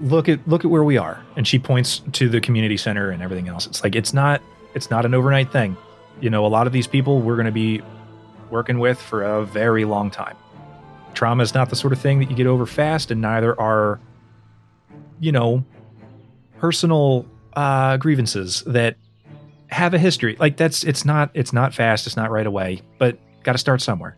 [0.00, 3.22] look at look at where we are, and she points to the community center and
[3.22, 3.66] everything else.
[3.66, 4.42] It's like it's not
[4.74, 5.76] it's not an overnight thing.
[6.20, 7.82] You know, a lot of these people we're going to be
[8.50, 10.36] working with for a very long time.
[11.14, 14.00] Trauma is not the sort of thing that you get over fast, and neither are,
[15.18, 15.64] you know,
[16.58, 18.96] personal uh, grievances that
[19.68, 20.36] have a history.
[20.38, 22.06] Like that's it's not it's not fast.
[22.06, 24.16] It's not right away, but got to start somewhere.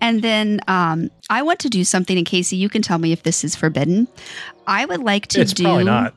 [0.00, 3.22] And then um, I want to do something, and Casey, you can tell me if
[3.22, 4.08] this is forbidden.
[4.66, 6.14] I would like to it's do probably not.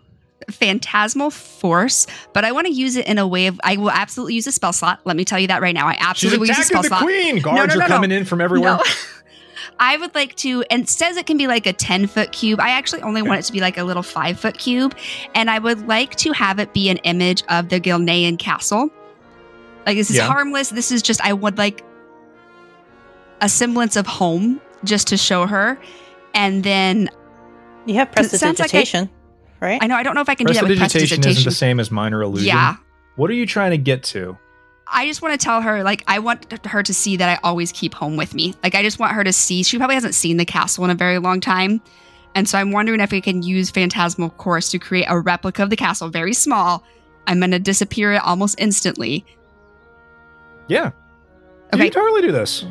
[0.49, 4.35] phantasmal force, but I want to use it in a way of I will absolutely
[4.35, 5.01] use a spell slot.
[5.05, 5.87] Let me tell you that right now.
[5.87, 7.01] I absolutely will use a spell slot.
[7.01, 7.41] queen.
[7.45, 7.87] no, no, are no.
[7.87, 8.77] coming in from everywhere.
[8.77, 8.83] No.
[9.79, 12.59] I would like to, and it says it can be like a 10 foot cube.
[12.59, 14.95] I actually only want it to be like a little five foot cube.
[15.33, 18.89] And I would like to have it be an image of the Gilnean castle.
[19.85, 20.27] Like, this is Yeah.
[20.27, 20.69] harmless.
[20.69, 21.83] This is just, I would like
[23.43, 25.77] a semblance of home just to show her.
[26.33, 27.09] And then
[27.85, 29.09] You have it sounds like I- prestidigitation,
[29.59, 29.79] right?
[29.83, 31.79] I know I don't know if I can do that with Prestidigitation isn't the same
[31.79, 32.47] as minor illusion.
[32.47, 32.77] Yeah.
[33.17, 34.37] What are you trying to get to?
[34.87, 37.71] I just want to tell her, like, I want her to see that I always
[37.71, 38.53] keep home with me.
[38.63, 39.63] Like, I just want her to see.
[39.63, 41.81] She probably hasn't seen the castle in a very long time.
[42.35, 45.69] And so I'm wondering if we can use Phantasmal Force to create a replica of
[45.69, 46.83] the castle, very small.
[47.27, 49.25] I'm going to disappear it almost instantly.
[50.67, 50.85] Yeah.
[50.85, 50.91] You
[51.75, 51.89] Okay.
[51.89, 52.65] can totally do this.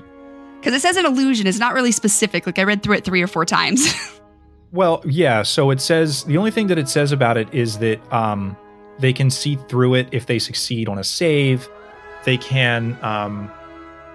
[0.62, 1.48] Because it says an illusion.
[1.48, 2.46] It's not really specific.
[2.46, 3.92] Like, I read through it three or four times.
[4.72, 5.42] Well, yeah.
[5.42, 8.56] So it says the only thing that it says about it is that um,
[8.98, 11.68] they can see through it if they succeed on a save.
[12.24, 13.50] They can um,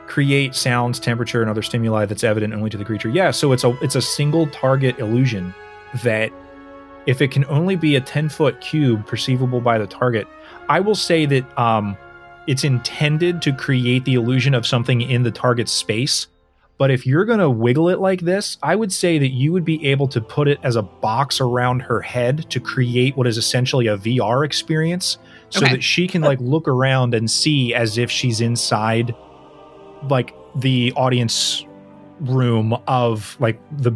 [0.08, 3.10] create sounds, temperature, and other stimuli that's evident only to the creature.
[3.10, 3.30] Yeah.
[3.32, 5.54] So it's a it's a single target illusion
[6.04, 6.32] that
[7.06, 10.28] if it can only be a ten foot cube perceivable by the target,
[10.70, 11.96] I will say that um,
[12.48, 16.26] it's intended to create the illusion of something in the target space.
[16.78, 19.66] But if you're going to wiggle it like this, I would say that you would
[19.66, 23.38] be able to put it as a box around her head to create what is
[23.38, 25.18] essentially a VR experience
[25.50, 25.74] so Okay.
[25.76, 29.16] that she can like look around and see as if she's inside
[30.10, 31.66] like the audience
[32.20, 33.92] room of like the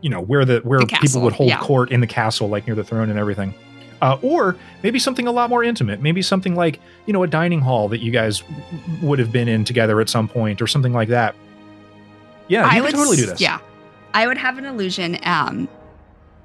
[0.00, 1.58] you know where the where The people would hold yeah.
[1.60, 3.54] court in the castle like near the throne and everything.
[4.00, 6.00] Uh, or maybe something a lot more intimate.
[6.00, 8.62] Maybe something like, you know, a dining hall that you guys w-
[9.02, 11.34] would have been in together at some point or something like that.
[12.48, 13.40] Yeah, you I would totally do this.
[13.40, 13.58] Yeah,
[14.14, 15.68] I would have an illusion, um,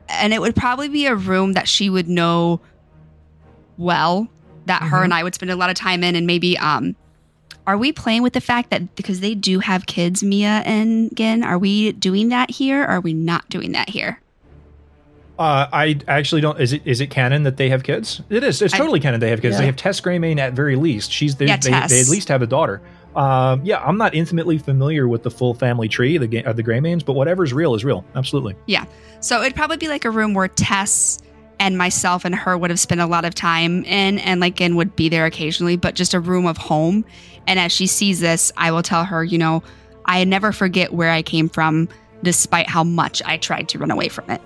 [0.10, 2.60] and it would probably be a room that she would know
[3.78, 4.28] well,
[4.66, 5.04] that her Mhm.
[5.06, 6.58] and I would spend a lot of time in, and maybe.
[6.58, 6.96] Um,
[7.66, 11.44] are we playing with the fact that because they do have kids, Mia and Genn?
[11.44, 12.84] Are we doing that here?
[12.84, 14.20] Or are we not doing that here?
[15.40, 16.60] Uh, I actually don't.
[16.60, 18.22] Is it is it canon that they have kids?
[18.30, 18.62] It is.
[18.62, 19.54] It's I- totally canon they have kids.
[19.54, 19.62] Yeah.
[19.62, 21.12] They have Tess Greymane at very least.
[21.12, 22.82] She's the, Yeah, they, they at least have a daughter.
[23.16, 26.64] Um, yeah, I'm not intimately familiar with the full family tree the, ga- of the
[26.64, 28.04] Greymanes, but whatever's real is real.
[28.16, 28.56] Absolutely.
[28.66, 28.86] Yeah.
[29.20, 31.20] So it'd probably be like a room where Tess
[31.60, 34.76] and myself and her would have spent a lot of time in, and like Genn
[34.76, 37.06] would be there occasionally, but just a room of home.
[37.48, 39.64] And as she sees this, I will tell her, you know,
[40.06, 41.88] I never forget where I came from,
[42.24, 44.42] despite how much I tried to run away from it.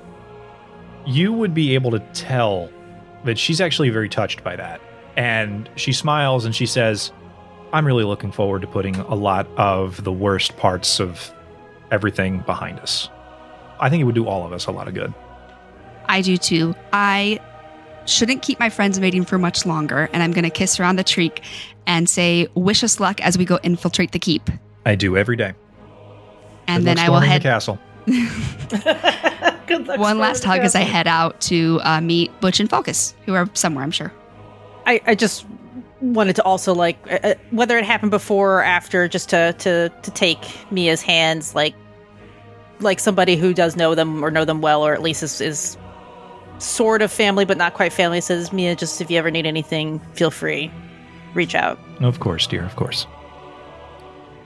[1.05, 2.69] You would be able to tell
[3.23, 4.81] that she's actually very touched by that,
[5.15, 7.11] and she smiles and she says,
[7.73, 11.33] "I'm really looking forward to putting a lot of the worst parts of
[11.91, 13.09] everything behind us.
[13.79, 15.13] I think it would do all of us a lot of good."
[16.05, 16.73] I do too.
[16.93, 17.39] I
[18.05, 21.03] shouldn't keep my friends waiting for much longer, and I'm going to kiss around the
[21.03, 21.41] cheek
[21.85, 24.49] and say, "Wish us luck as we go infiltrate the keep."
[24.85, 25.53] I do every day.
[26.67, 27.79] And Good then I will head the castle.
[29.67, 29.99] Good luck.
[29.99, 33.33] one last the hug as I head out to uh, meet Butch and Falcus, who
[33.33, 34.13] are somewhere, I'm sure.
[34.85, 35.45] I, I just
[36.01, 39.89] wanted to also like uh, uh, whether it happened before or after, just to to
[39.89, 40.39] to take
[40.71, 41.75] Mia's hands, like
[42.79, 45.77] like somebody who does know them or know them well, or at least is, is
[46.59, 48.21] sort of family but not quite family.
[48.21, 50.71] Says Mia, just if you ever need anything, feel free,
[51.33, 51.79] reach out.
[52.01, 52.63] Of course, dear.
[52.63, 53.07] Of course.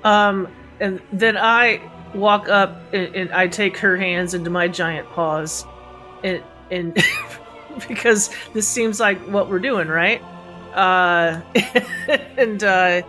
[0.04, 0.48] Um,
[0.80, 1.82] and then I
[2.14, 5.66] walk up and, and I take her hands into my giant paws,
[6.24, 6.98] and and
[7.88, 10.22] because this seems like what we're doing, right?
[10.74, 11.42] Uh,
[12.38, 13.02] and uh,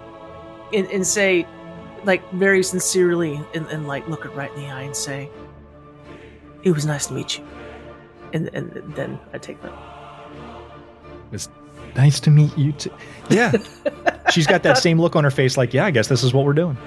[0.73, 1.47] and, and say,
[2.05, 5.31] like very sincerely, and, and like look her right in the eye and say,
[6.63, 7.47] "It was nice to meet you."
[8.33, 9.73] And and then I take that.
[11.33, 11.49] It's
[11.97, 12.91] Nice to meet you too.
[13.29, 13.53] Yeah.
[14.31, 16.47] She's got that same look on her face, like, yeah, I guess this is what
[16.47, 16.79] we're doing.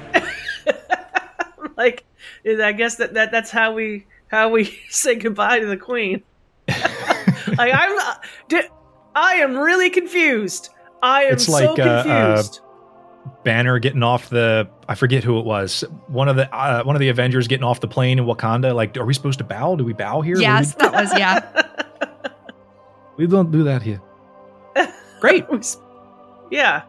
[1.78, 2.04] like,
[2.46, 6.24] I guess that, that that's how we how we say goodbye to the queen.
[6.68, 8.16] like I'm, uh,
[8.50, 8.66] did,
[9.16, 10.70] I am really confused.
[11.02, 12.60] I am It's so like, uh, uh, confused.
[13.44, 15.84] Banner getting off the I forget who it was.
[16.08, 18.76] One of the uh, one of the Avengers getting off the plane in Wakanda.
[18.76, 19.76] Like, are we supposed to bow?
[19.76, 20.38] Do we bow here?
[20.38, 21.64] Yes, that was yeah.
[23.18, 24.02] We, we don't do that here.
[25.22, 25.46] Great.
[26.52, 26.84] yeah.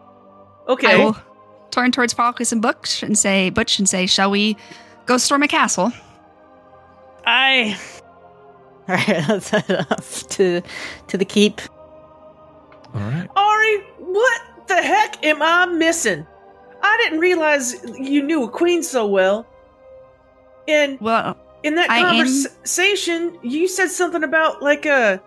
[0.69, 0.95] Okay.
[0.95, 1.17] I will
[1.71, 4.57] turn towards Falcus and Butch and say, Butch and say, shall we
[5.07, 5.93] go storm a castle?
[7.25, 7.79] I.
[8.89, 10.63] All right, let's head off to
[11.09, 11.61] to the keep.
[12.97, 13.29] All right.
[13.37, 16.27] Ari, what the heck am I missing?
[16.83, 19.47] I didn't realize you knew a queen so well.
[20.69, 25.21] And Well, in that I am- conversation, you said something about like a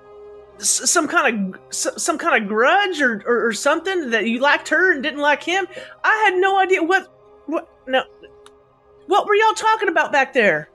[0.59, 4.69] s- some kind of some kind of grudge or, or or something that you liked
[4.69, 5.67] her and didn't like him.
[6.03, 7.07] I had no idea what
[7.45, 8.03] what no.
[9.07, 10.69] What were y'all talking about back there?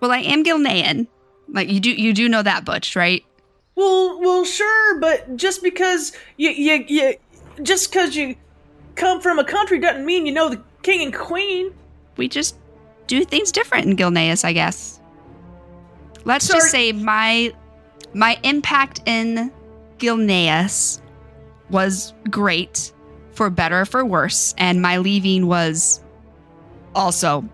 [0.00, 1.06] well, I am Gilnean.
[1.48, 3.24] Like you do, you do know that, Butch, right?
[3.80, 7.14] Well, well, sure, but just because you you you
[7.62, 8.36] just because you
[8.94, 11.72] come from a country doesn't mean you know the king and queen.
[12.18, 12.58] We just
[13.06, 15.00] do things different in Gilneas, I guess.
[16.26, 16.60] Let's Sorry.
[16.60, 17.54] just say my
[18.12, 19.50] my impact in
[19.96, 21.00] Gilneas
[21.70, 22.92] was great,
[23.32, 26.04] for better or for worse, and my leaving was
[26.94, 27.48] also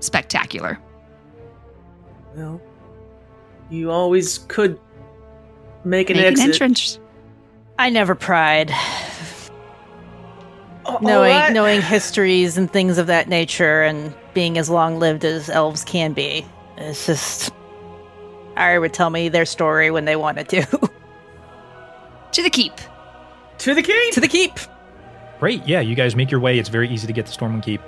[0.00, 0.78] spectacular.
[2.36, 2.60] Well,
[3.70, 4.78] you always could
[5.84, 6.44] make an Make exit.
[6.46, 6.98] an entrance.
[7.78, 8.70] I never pried,
[10.86, 11.52] Oh, knowing all right.
[11.52, 16.12] knowing histories and things of that nature, and being as long lived as elves can
[16.12, 16.44] be.
[16.76, 17.50] It's just,
[18.56, 20.90] Ari would tell me their story when they wanted to.
[22.32, 22.72] To the keep.
[23.58, 24.12] to the keep.
[24.14, 24.50] to the keep.
[25.38, 25.64] Great.
[25.68, 26.58] Yeah, you guys make your way.
[26.58, 27.80] It's very easy to get to Stormwind Keep.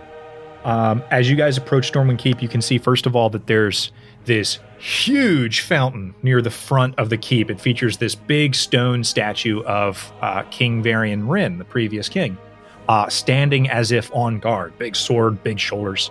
[0.64, 3.90] Um, as you guys approach Stormwind Keep, you can see, first of all, that there's
[4.26, 7.50] this huge fountain near the front of the keep.
[7.50, 12.36] It features this big stone statue of uh, King Varian Wrynn, the previous king,
[12.88, 14.78] uh, standing as if on guard.
[14.78, 16.10] Big sword, big shoulders.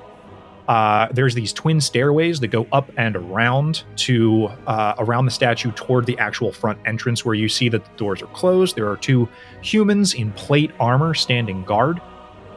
[0.68, 5.72] Uh, there's these twin stairways that go up and around to uh, around the statue
[5.74, 8.76] toward the actual front entrance, where you see that the doors are closed.
[8.76, 9.30] There are two
[9.62, 12.02] humans in plate armor standing guard.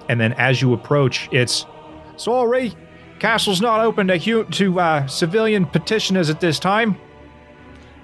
[0.09, 1.67] And then as you approach, it's
[2.17, 2.73] sorry,
[3.19, 6.97] castle's not open to hu- to uh, civilian petitioners at this time.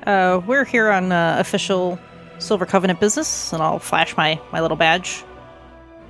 [0.06, 1.98] Uh, we're here on uh, official
[2.38, 5.24] Silver Covenant business, and I'll flash my my little badge.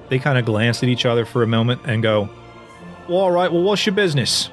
[0.09, 2.29] They kind of glance at each other for a moment and go,
[3.09, 4.51] well, "All right, well, what's your business?"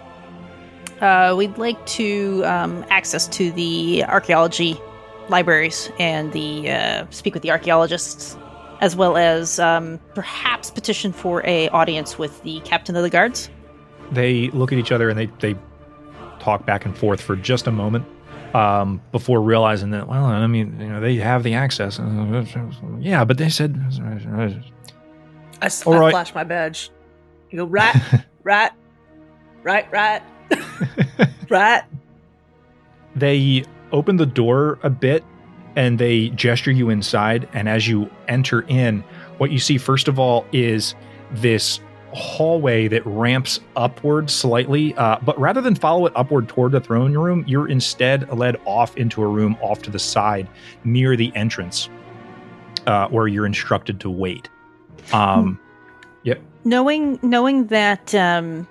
[1.00, 4.80] Uh, we'd like to um, access to the archaeology
[5.30, 8.38] libraries and the uh, speak with the archaeologists,
[8.82, 13.50] as well as um, perhaps petition for a audience with the captain of the guards.
[14.12, 15.56] They look at each other and they they
[16.40, 18.06] talk back and forth for just a moment
[18.54, 22.00] um, before realizing that, well, I mean, you know, they have the access.
[23.00, 24.62] Yeah, but they said, I,
[25.86, 26.12] All I right.
[26.12, 26.90] flash my badge.
[27.50, 27.96] You go right,
[28.44, 28.72] right,
[29.64, 30.22] right, right,
[31.50, 31.84] right.
[33.16, 35.24] they open the door a bit
[35.76, 39.02] and they gesture you inside and as you enter in
[39.38, 40.96] what you see first of all is
[41.32, 41.80] this
[42.14, 47.18] hallway that ramps upward slightly uh, but rather than follow it upward toward the throne
[47.18, 50.48] room you're instead led off into a room off to the side
[50.84, 51.90] near the entrance
[52.88, 54.50] uh, where you're instructed to wait.
[55.14, 55.60] Um,
[56.64, 58.68] Knowing knowing that um,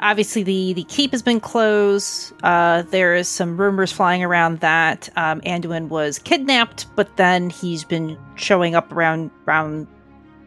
[0.00, 5.08] obviously the the keep has been closed, uh, there is some rumors flying around that
[5.16, 9.86] um, Anduin was kidnapped, but then he's been showing up around around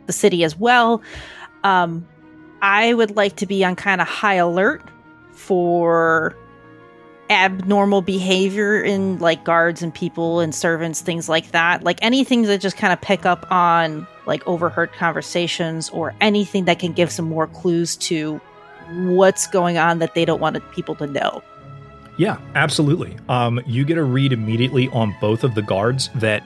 [0.05, 1.01] the city as well.
[1.63, 2.07] Um,
[2.61, 4.83] I would like to be on kind of high alert
[5.33, 6.35] for
[7.29, 11.83] abnormal behavior in like guards and people and servants, things like that.
[11.83, 16.79] Like anything that just kind of pick up on like overheard conversations or anything that
[16.79, 18.39] can give some more clues to
[18.91, 21.41] what's going on that they don't want people to know.
[22.17, 23.17] Yeah, absolutely.
[23.29, 26.43] Um, you get a read immediately on both of the guards that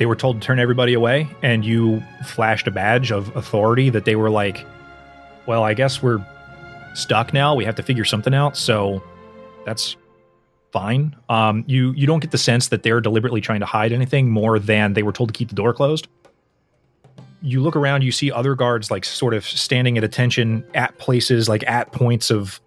[0.00, 4.06] they were told to turn everybody away, and you flashed a badge of authority that
[4.06, 4.64] they were like,
[5.44, 6.24] "Well, I guess we're
[6.94, 7.54] stuck now.
[7.54, 9.02] We have to figure something out." So
[9.66, 9.96] that's
[10.72, 11.14] fine.
[11.28, 14.58] Um, you you don't get the sense that they're deliberately trying to hide anything more
[14.58, 16.08] than they were told to keep the door closed.
[17.42, 21.46] You look around, you see other guards like sort of standing at attention at places
[21.46, 22.58] like at points of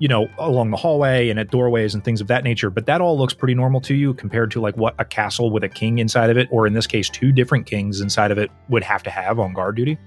[0.00, 2.70] you know, along the hallway and at doorways and things of that nature.
[2.70, 5.62] But that all looks pretty normal to you compared to like what a castle with
[5.62, 8.50] a king inside of it, or in this case, two different kings inside of it
[8.70, 9.98] would have to have on guard duty.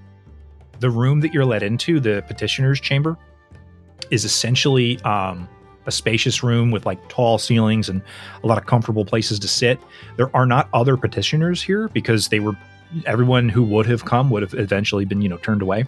[0.80, 3.16] The room that you're led into, the petitioner's chamber,
[4.10, 5.48] is essentially um,
[5.86, 8.02] a spacious room with like tall ceilings and
[8.42, 9.78] a lot of comfortable places to sit.
[10.16, 12.56] There are not other petitioners here because they were
[13.06, 15.84] everyone who would have come would have eventually been you know turned away.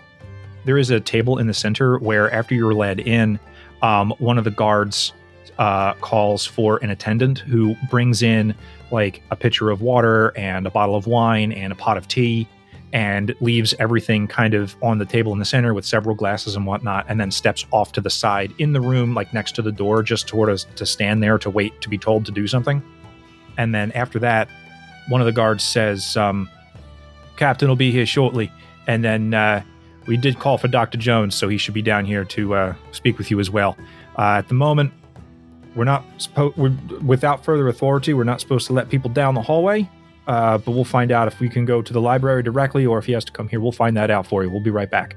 [0.64, 3.40] There is a table in the center where after you're led in,
[3.82, 5.12] um, one of the guards
[5.58, 8.54] uh, calls for an attendant who brings in
[8.90, 12.46] like a pitcher of water and a bottle of wine and a pot of tea
[12.92, 16.66] and leaves everything kind of on the table in the center with several glasses and
[16.66, 19.72] whatnot, and then steps off to the side in the room, like next to the
[19.72, 22.82] door, just sort of to stand there to wait to be told to do something.
[23.58, 24.48] And then after that,
[25.08, 26.48] one of the guards says, um,
[27.36, 28.50] Captain will be here shortly.
[28.86, 29.62] And then uh,
[30.06, 30.98] we did call for Dr.
[30.98, 33.76] Jones, so he should be down here to uh, speak with you as well.
[34.18, 34.92] Uh, at the moment,
[35.74, 36.56] we're not supposed,
[37.02, 39.88] without further authority, we're not supposed to let people down the hallway.
[40.26, 43.04] Uh, but we'll find out if we can go to the library directly or if
[43.06, 43.60] he has to come here.
[43.60, 44.50] We'll find that out for you.
[44.50, 45.14] We'll be right back.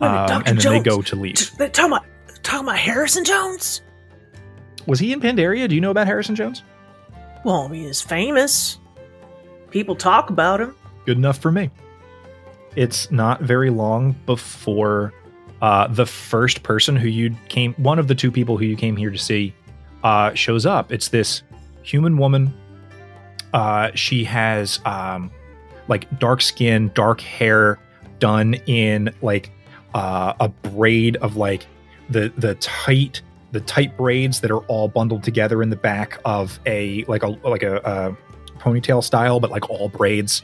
[0.00, 0.50] Wait minute, Um, Dr.
[0.50, 1.34] and then they go to leave.
[1.34, 2.06] T- talking about
[2.42, 3.82] talking about Harrison Jones.
[4.86, 5.68] Was he in Pandaria?
[5.68, 6.62] Do you know about Harrison Jones?
[7.44, 8.78] Well, he is famous.
[9.70, 10.74] People talk about him.
[11.04, 11.70] Good enough for me.
[12.78, 15.12] It's not very long before
[15.60, 18.94] uh, the first person who you came, one of the two people who you came
[18.94, 19.52] here to see,
[20.04, 20.92] uh, shows up.
[20.92, 21.42] It's this
[21.82, 22.54] human woman.
[23.52, 25.28] Uh, she has um,
[25.88, 27.80] like dark skin, dark hair,
[28.20, 29.50] done in like
[29.94, 31.66] uh, a braid of like
[32.10, 36.60] the the tight the tight braids that are all bundled together in the back of
[36.64, 38.16] a like a like a, a
[38.60, 40.42] ponytail style, but like all braids.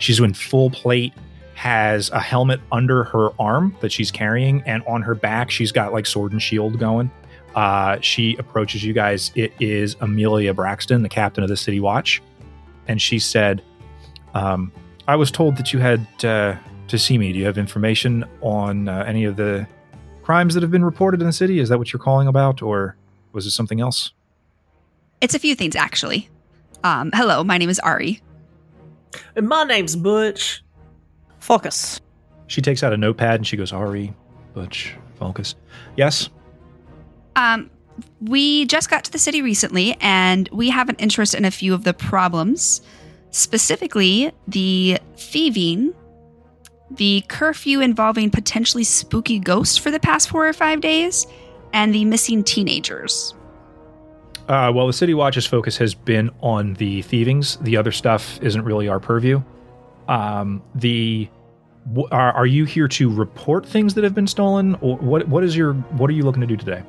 [0.00, 1.14] She's in full plate,
[1.56, 5.92] has a helmet under her arm that she's carrying, and on her back she's got
[5.92, 7.10] like sword and shield going.
[7.54, 9.32] Uh, she approaches you guys.
[9.34, 12.22] It is Amelia Braxton, the captain of the City Watch,
[12.88, 13.62] and she said,
[14.34, 14.70] um,
[15.08, 16.56] "I was told that you had uh,
[16.88, 17.32] to see me.
[17.32, 19.66] Do you have information on uh, any of the
[20.22, 21.58] crimes that have been reported in the city?
[21.58, 22.96] Is that what you're calling about, or
[23.32, 24.12] was it something else?"
[25.22, 26.28] It's a few things, actually.
[26.84, 28.20] Um, hello, my name is Ari.
[29.34, 30.62] And my name's Butch.
[31.46, 32.00] Falcus.
[32.48, 34.12] She takes out a notepad and she goes, Ari,
[34.52, 35.54] Butch, Falcus.
[35.96, 36.28] Yes?
[37.36, 37.70] Um,
[38.20, 41.72] we just got to the city recently, and we have an interest in a few
[41.72, 42.82] of the problems,
[43.30, 45.94] specifically the thieving,
[46.90, 51.26] the curfew involving potentially spooky ghosts for the past four or five days,
[51.72, 53.34] and the missing teenagers.
[54.48, 57.56] Uh, well, the City Watch's focus has been on the thievings.
[57.62, 59.42] The other stuff isn't really our purview.
[60.08, 61.35] Um, the w-
[62.10, 65.28] are, are you here to report things that have been stolen, or what?
[65.28, 66.82] What is your what are you looking to do today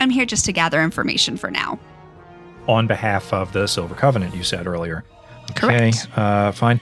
[0.00, 1.78] I'm here just to gather information for now.
[2.68, 4.34] on behalf of the Silver Covenant?
[4.34, 5.04] You said earlier.
[5.54, 6.06] Correct.
[6.06, 6.80] Okay, uh, fine.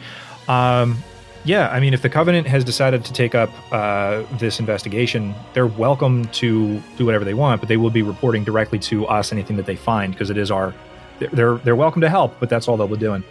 [0.49, 0.99] Um,
[1.45, 5.67] yeah, I mean, if the Covenant has decided to take up uh, this investigation, they're
[5.67, 9.57] welcome to do whatever they want, but they will be reporting directly to us anything
[9.57, 10.73] that they find because it is our.
[11.19, 13.25] They're, they're they're welcome to help, but that's all they'll be doing.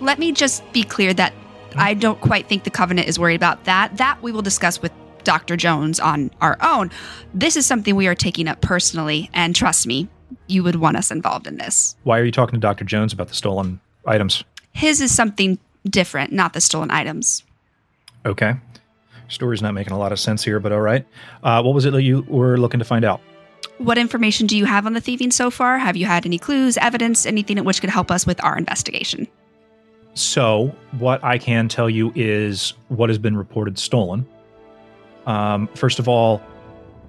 [0.00, 1.32] Let me just be clear that
[1.76, 3.96] I don't quite think the Covenant is worried about that.
[3.96, 4.92] That we will discuss with
[5.24, 5.56] Dr.
[5.56, 6.90] Jones on our own.
[7.34, 10.08] This is something we are taking up personally, and trust me,
[10.46, 11.96] you would want us involved in this.
[12.04, 12.84] Why are you talking to Dr.
[12.84, 14.44] Jones about the stolen items?
[14.72, 17.44] His is something different, not the stolen items.
[18.24, 18.54] Okay,
[19.28, 21.06] story's not making a lot of sense here, but all right.
[21.42, 23.20] Uh, what was it that you were looking to find out?
[23.78, 25.78] What information do you have on the thieving so far?
[25.78, 29.28] Have you had any clues, evidence, anything which could help us with our investigation?
[30.18, 34.26] So, what I can tell you is what has been reported stolen.
[35.26, 36.42] Um, first of all,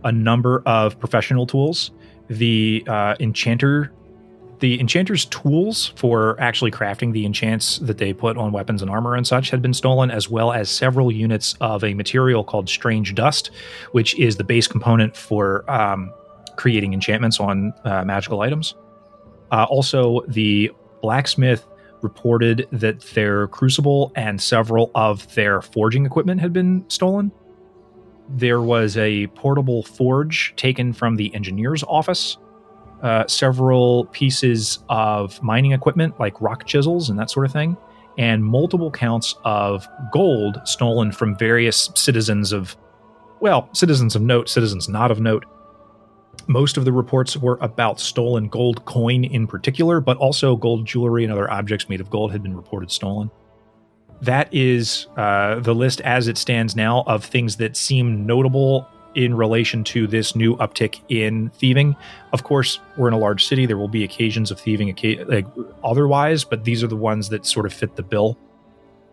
[0.03, 1.89] a number of professional tools.
[2.28, 3.91] The uh, enchanter,
[4.60, 9.16] the enchanter's tools for actually crafting the enchants that they put on weapons and armor
[9.16, 13.16] and such had been stolen, as well as several units of a material called strange
[13.16, 13.49] dust,
[13.91, 16.14] which is the base component for um,
[16.57, 18.76] creating enchantments on uh, magical items.
[19.51, 21.66] Uh, also, the blacksmith
[22.02, 27.32] reported that their crucible and several of their forging equipment had been stolen.
[28.30, 32.38] There was a portable forge taken from the engineer's office,
[33.02, 37.76] uh, several pieces of mining equipment like rock chisels and that sort of thing,
[38.18, 42.76] and multiple counts of gold stolen from various citizens of,
[43.39, 45.45] well, citizens of note, citizens not of note.
[46.50, 51.24] Most of the reports were about stolen gold coin in particular, but also gold jewelry
[51.24, 53.30] and other objects made of gold had been reported stolen.
[54.24, 59.36] That is uh, the list as it stands now of things that seem notable in
[59.36, 61.95] relation to this new uptick in thieving.
[62.34, 63.68] Of course, we're in a large city.
[63.68, 64.97] There will be occasions of thieving
[65.28, 65.45] like,
[65.84, 68.39] otherwise, but these are the ones that sort of fit the bill.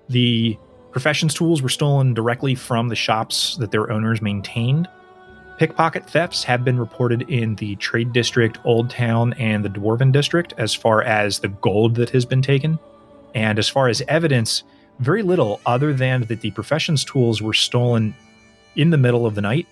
[0.09, 0.57] The
[0.91, 4.89] professions tools were stolen directly from the shops that their owners maintained.
[5.59, 10.55] Pickpocket thefts have been reported in the Trade District, Old Town, and the Dwarven District
[10.59, 12.79] as far as the gold that has been taken.
[13.35, 14.63] And as far as evidence,
[14.99, 18.15] very little other than that the profession's tools were stolen
[18.77, 19.67] in the middle of the night.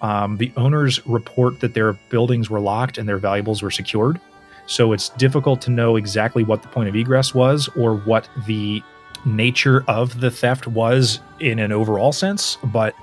[0.00, 4.20] Um, the owners report that their buildings were locked and their valuables were secured.
[4.66, 8.82] So it's difficult to know exactly what the point of egress was or what the
[9.24, 12.58] nature of the theft was in an overall sense.
[12.64, 12.94] But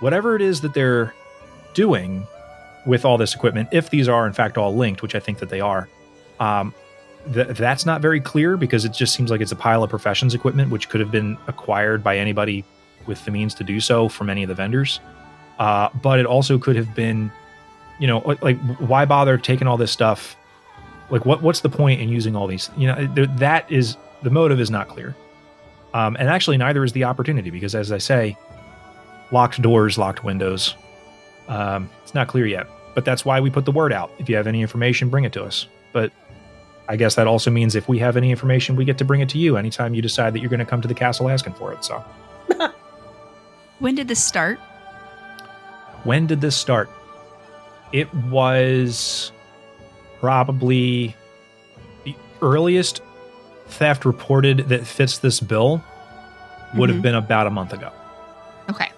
[0.00, 1.14] whatever it is that they're
[1.74, 2.26] doing
[2.86, 5.50] with all this equipment, if these are in fact all linked, which I think that
[5.50, 5.88] they are,
[6.38, 6.74] um,
[7.32, 10.34] th- that's not very clear because it just seems like it's a pile of professions
[10.34, 12.64] equipment which could have been acquired by anybody
[13.06, 15.00] with the means to do so from any of the vendors.
[15.58, 17.30] Uh, but it also could have been,
[17.98, 20.36] you know, like, why bother taking all this stuff?
[21.10, 22.70] Like, what what's the point in using all these?
[22.76, 25.14] You know, th- that is the motive is not clear,
[25.92, 28.38] um, and actually neither is the opportunity because, as I say,
[29.32, 30.76] locked doors, locked windows.
[31.50, 34.10] Um, it's not clear yet, but that's why we put the word out.
[34.18, 35.66] If you have any information, bring it to us.
[35.92, 36.12] But
[36.88, 39.28] I guess that also means if we have any information, we get to bring it
[39.30, 41.72] to you anytime you decide that you're going to come to the castle asking for
[41.72, 41.84] it.
[41.84, 42.02] So,
[43.80, 44.58] When did this start?
[46.04, 46.88] when did this start?
[47.92, 49.32] It was
[50.20, 51.14] probably
[52.04, 53.02] the earliest
[53.66, 55.82] theft reported that fits this bill
[56.74, 57.02] would have Mhm.
[57.02, 57.90] been about a month ago.
[58.70, 58.90] Okay.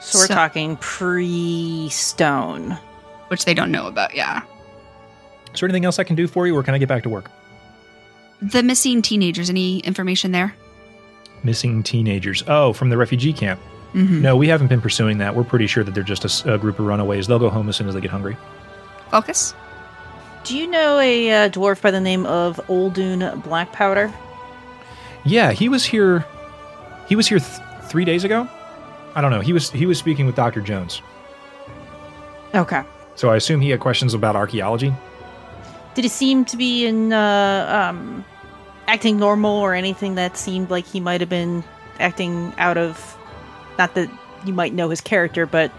[0.00, 2.78] So we're So- talking pre-stone.
[3.28, 4.42] Which they don't know about, yeah.
[5.54, 7.08] Is there anything else I can do for you, or can I get back to
[7.08, 7.30] work?
[8.42, 10.54] The missing teenagers, any information there?
[11.44, 12.42] Missing teenagers.
[12.48, 13.60] Oh, from the refugee camp.
[13.94, 14.22] Mm-hmm.
[14.22, 15.34] No, we haven't been pursuing that.
[15.34, 17.26] We're pretty sure that they're just a group of runaways.
[17.26, 18.36] They'll go home as soon as they get hungry.
[19.10, 19.54] Falcus?
[20.44, 24.12] Do you know a uh, dwarf by the name of Oldun Black Powder?
[25.24, 26.24] Yeah, he was here.
[27.08, 28.48] He was here th- three days ago.
[29.14, 29.40] I don't know.
[29.40, 31.02] He was he was speaking with Doctor Jones.
[32.54, 32.82] Okay.
[33.14, 34.92] So I assume he had questions about archaeology.
[35.94, 38.24] Did he seem to be in uh, um,
[38.86, 41.64] acting normal or anything that seemed like he might have been
[41.98, 43.16] acting out of?
[43.78, 44.10] Not that
[44.44, 45.72] you might know his character, but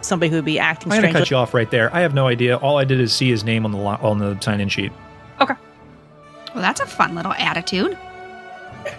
[0.00, 1.94] somebody who would be acting I'm gonna cut you off right there.
[1.94, 2.56] I have no idea.
[2.56, 4.92] All I did is see his name on the li- on the sign-in sheet.
[5.40, 5.54] Okay.
[6.54, 7.98] Well, that's a fun little attitude.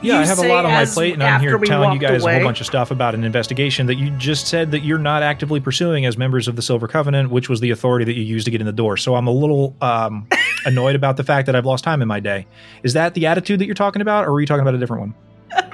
[0.02, 2.02] Yeah, You I have a lot on my plate, and I'm here telling you walked
[2.02, 4.98] guys a whole bunch of stuff about an investigation that you just said that you're
[4.98, 8.24] not actively pursuing as members of the Silver Covenant, which was the authority that you
[8.24, 8.98] used to get in the door.
[8.98, 10.28] So I'm a little um,
[10.66, 12.46] annoyed about the fact that I've lost time in my day.
[12.84, 15.02] Is that the attitude that you're talking about, or are you talking about a different
[15.02, 15.16] one?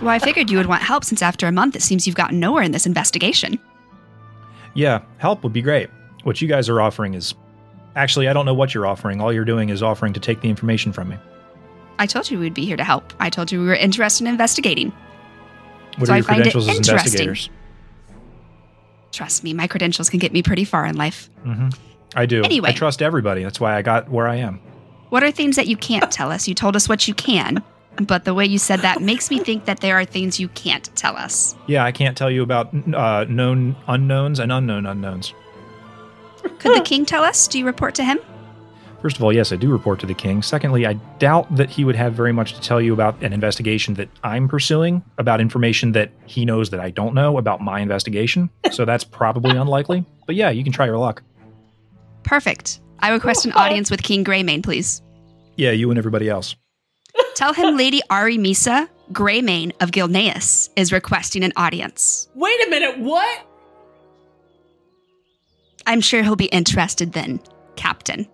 [0.00, 2.38] Well, I figured you would want help since after a month it seems you've gotten
[2.38, 3.58] nowhere in this investigation.
[4.74, 5.90] Yeah, help would be great.
[6.22, 7.34] What you guys are offering is
[7.96, 9.20] actually, I don't know what you're offering.
[9.20, 11.16] All you're doing is offering to take the information from me.
[11.98, 13.12] I told you we'd be here to help.
[13.18, 14.92] I told you we were interested in investigating.
[15.96, 17.50] What So are I your find it credentials as investigators?
[19.12, 21.28] Trust me, my credentials can get me pretty far in life.
[21.42, 21.68] hmm
[22.14, 22.42] I do.
[22.42, 22.70] Anyway.
[22.70, 23.42] I trust everybody.
[23.42, 24.60] That's why I got where I am.
[25.10, 26.48] What are things that you can't tell us?
[26.48, 27.62] You told us what you can,
[28.00, 30.88] but the way you said that makes me think that there are things you can't
[30.96, 31.54] tell us.
[31.66, 35.34] Yeah, I can't tell you about uh, known unknowns and unknown unknowns.
[36.58, 37.46] Could the king tell us?
[37.48, 38.18] Do you report to him?
[39.00, 40.42] First of all, yes, I do report to the king.
[40.42, 43.94] Secondly, I doubt that he would have very much to tell you about an investigation
[43.94, 48.50] that I'm pursuing, about information that he knows that I don't know about my investigation.
[48.72, 50.04] So that's probably unlikely.
[50.26, 51.22] But yeah, you can try your luck.
[52.24, 52.80] Perfect.
[52.98, 55.00] I request an audience with King Greymane, please.
[55.56, 56.56] Yeah, you and everybody else.
[57.36, 62.28] Tell him Lady Ari Misa, Greymane of Gilneas, is requesting an audience.
[62.34, 63.46] Wait a minute, what?
[65.86, 67.40] I'm sure he'll be interested then,
[67.76, 68.28] Captain.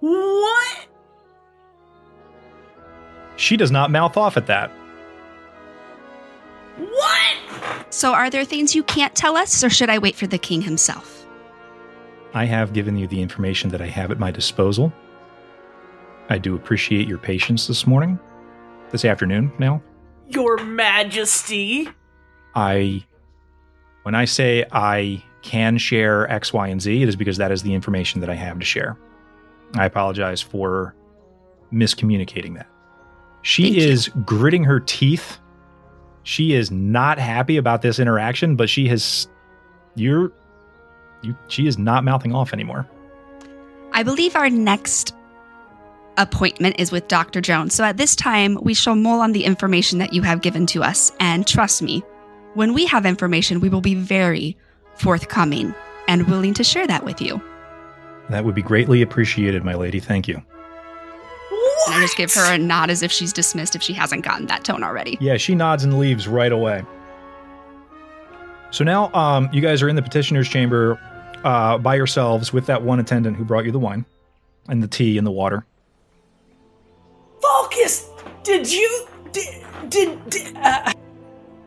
[0.00, 0.86] What?
[3.36, 4.70] She does not mouth off at that.
[6.76, 7.36] What?
[7.90, 10.62] So, are there things you can't tell us, or should I wait for the king
[10.62, 11.26] himself?
[12.32, 14.92] I have given you the information that I have at my disposal.
[16.28, 18.18] I do appreciate your patience this morning,
[18.90, 19.82] this afternoon now.
[20.28, 21.88] Your Majesty.
[22.54, 23.04] I,
[24.04, 27.62] when I say I can share X, Y, and Z, it is because that is
[27.62, 28.96] the information that I have to share.
[29.74, 30.94] I apologize for
[31.72, 32.66] miscommunicating that.
[33.42, 33.88] She Thank you.
[33.88, 35.38] is gritting her teeth.
[36.22, 39.28] She is not happy about this interaction, but she has,
[39.94, 40.32] you're,
[41.22, 42.88] you, she is not mouthing off anymore.
[43.92, 45.14] I believe our next
[46.18, 47.40] appointment is with Dr.
[47.40, 47.74] Jones.
[47.74, 50.82] So, at this time, we shall mull on the information that you have given to
[50.82, 51.10] us.
[51.18, 52.02] And trust me,
[52.54, 54.56] when we have information, we will be very
[54.96, 55.74] forthcoming
[56.08, 57.40] and willing to share that with you.
[58.30, 60.00] That would be greatly appreciated, my lady.
[60.00, 60.42] Thank you.
[61.50, 61.94] What?
[61.96, 64.64] I just give her a nod as if she's dismissed if she hasn't gotten that
[64.64, 65.18] tone already.
[65.20, 66.82] Yeah, she nods and leaves right away.
[68.70, 70.98] So now um, you guys are in the petitioner's chamber
[71.42, 74.04] uh, by yourselves with that one attendant who brought you the wine
[74.68, 75.66] and the tea and the water.
[77.42, 78.08] Falcus!
[78.44, 79.06] Did you.
[79.32, 79.64] Did.
[79.88, 80.30] Did.
[80.30, 80.92] did uh,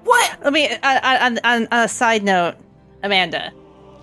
[0.04, 0.40] what?
[0.44, 2.56] Let me, on, on, on a side note,
[3.02, 3.52] Amanda,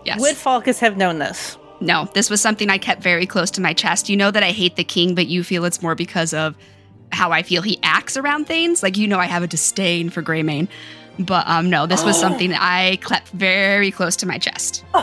[0.05, 0.21] Yes.
[0.21, 1.57] would Falcus have known this?
[1.81, 4.09] No, this was something I kept very close to my chest.
[4.09, 6.57] You know that I hate the king, but you feel it's more because of
[7.13, 8.83] how I feel he acts around things.
[8.83, 10.69] Like you know I have a disdain for Greymane.
[11.19, 14.85] But um no, this was something I kept very close to my chest.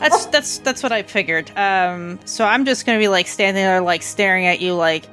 [0.00, 1.50] That's that's that's what I figured.
[1.56, 5.04] Um, so I'm just gonna be like standing there, like staring at you, like,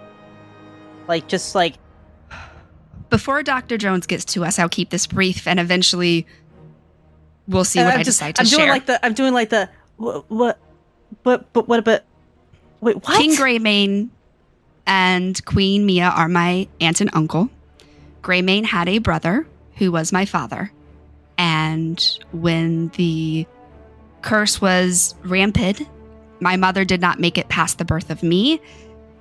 [1.08, 1.76] like just like
[3.10, 3.78] Before Dr.
[3.78, 6.26] Jones gets to us, I'll keep this brief and eventually
[7.48, 8.60] we'll see what I'm I just, decide to I'm share.
[8.60, 10.60] doing like the I'm doing like the what what
[11.24, 12.01] but but what about
[12.82, 14.10] wait what King Greymane
[14.86, 17.49] and Queen Mia are my aunt and uncle.
[18.22, 20.72] Greymane had a brother who was my father.
[21.38, 21.99] And
[22.32, 23.45] when the
[24.22, 25.82] curse was rampant,
[26.39, 28.62] my mother did not make it past the birth of me,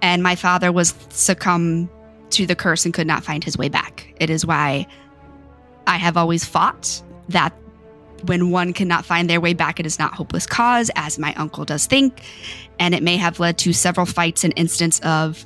[0.02, 1.90] and my father was succumb
[2.30, 4.14] to the curse and could not find his way back.
[4.20, 4.86] It is why
[5.86, 7.52] I have always fought that
[8.26, 11.64] when one cannot find their way back, it is not hopeless cause, as my uncle
[11.64, 12.22] does think
[12.78, 15.44] and it may have led to several fights and incidents of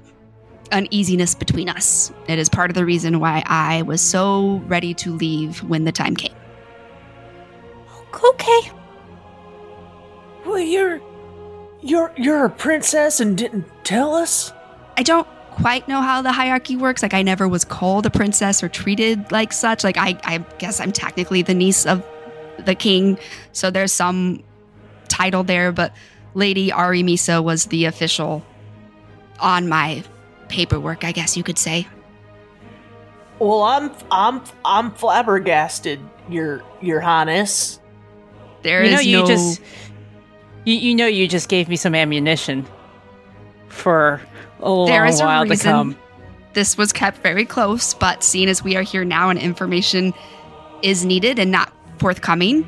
[0.73, 2.13] uneasiness between us.
[2.27, 5.93] It is part of the reason why I was so ready to leave when the
[5.93, 6.35] time came.
[8.15, 8.71] okay
[10.45, 11.01] Well, you're.
[11.81, 12.13] You're.
[12.17, 14.53] You're a princess and didn't tell us?
[14.97, 17.03] I don't quite know how the hierarchy works.
[17.03, 19.85] Like, I never was called a princess or treated like such.
[19.85, 22.05] Like, I, I guess I'm technically the niece of
[22.65, 23.19] the king,
[23.53, 24.43] so there's some
[25.09, 25.93] title there, but
[26.35, 28.45] Lady Ari Misa was the official
[29.41, 30.05] on my
[30.49, 31.87] paperwork, I guess you could say.
[33.39, 33.93] Well, I'm.
[34.11, 34.43] I'm.
[34.65, 36.63] I'm flabbergasted, Your.
[36.81, 37.79] Your Highness.
[38.63, 39.61] There you is know you no just
[40.65, 42.67] you, you know you just gave me some ammunition
[43.69, 44.21] for
[44.61, 45.97] a long There is a while to come.
[46.55, 50.13] this was kept very close, but seeing as we are here now and information
[50.83, 52.67] is needed and not forthcoming,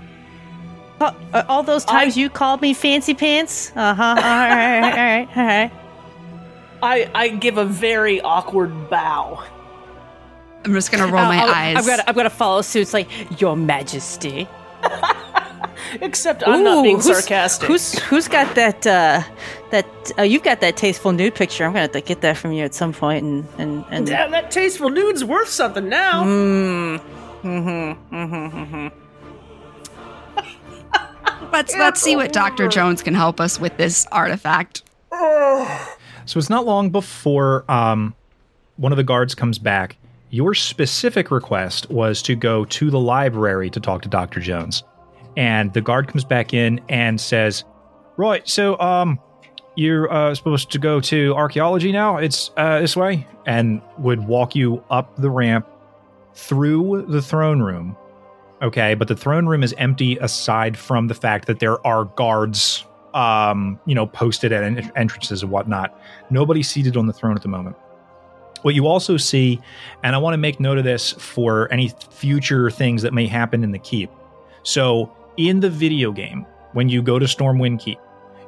[1.01, 3.73] Uh, uh, all those times you called me fancy pants.
[3.75, 4.03] Uh huh.
[4.03, 5.71] All right, all right, all right.
[6.83, 7.11] I.
[7.15, 9.43] I give a very awkward bow.
[10.65, 11.77] I'm just gonna roll my I'll- I'll- eyes.
[11.79, 12.83] I'm gonna I'm gonna follow suit.
[12.83, 13.09] It's like
[13.41, 14.47] Your Majesty.
[16.03, 17.67] Except I'm not Ooh, being who's- sarcastic.
[17.69, 19.23] Who's who's got that uh
[19.71, 19.87] that
[20.19, 21.65] uh, you've got that tasteful nude picture.
[21.65, 24.31] I'm gonna have to get that from you at some point and and and Damn,
[24.33, 26.25] that tasteful nude's worth something now.
[26.25, 27.01] Mm.
[27.43, 28.89] Mm-hmm, mm-hmm, mm-hmm.
[31.53, 32.69] Let's let's see what Dr.
[32.69, 34.83] Jones can help us with this artifact.
[36.27, 38.15] So it's not long before um,
[38.77, 39.97] one of the guards comes back.
[40.31, 44.39] Your specific request was to go to the library to talk to Dr.
[44.39, 44.85] Jones.
[45.37, 47.65] And the guard comes back in and says,
[48.17, 49.19] Right, so um,
[49.75, 52.19] you're uh, supposed to go to archaeology now?
[52.19, 53.27] It's uh, this way?
[53.47, 55.67] And would walk you up the ramp
[56.35, 57.97] through the throne room.
[58.63, 62.85] Okay, but the throne room is empty aside from the fact that there are guards,
[63.15, 65.99] um, you know, posted at en- entrances and whatnot.
[66.29, 67.77] Nobody's seated on the throne at the moment.
[68.63, 69.59] What you also see,
[70.03, 73.65] and I want to make note of this for any future things that may happen
[73.65, 74.11] in the keep.
[74.63, 77.99] So, in the video game, when you go to Stormwind Keep,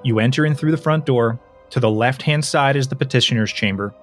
[0.04, 1.40] you enter in through the front door.
[1.70, 3.94] To the left hand side is the petitioner's chamber.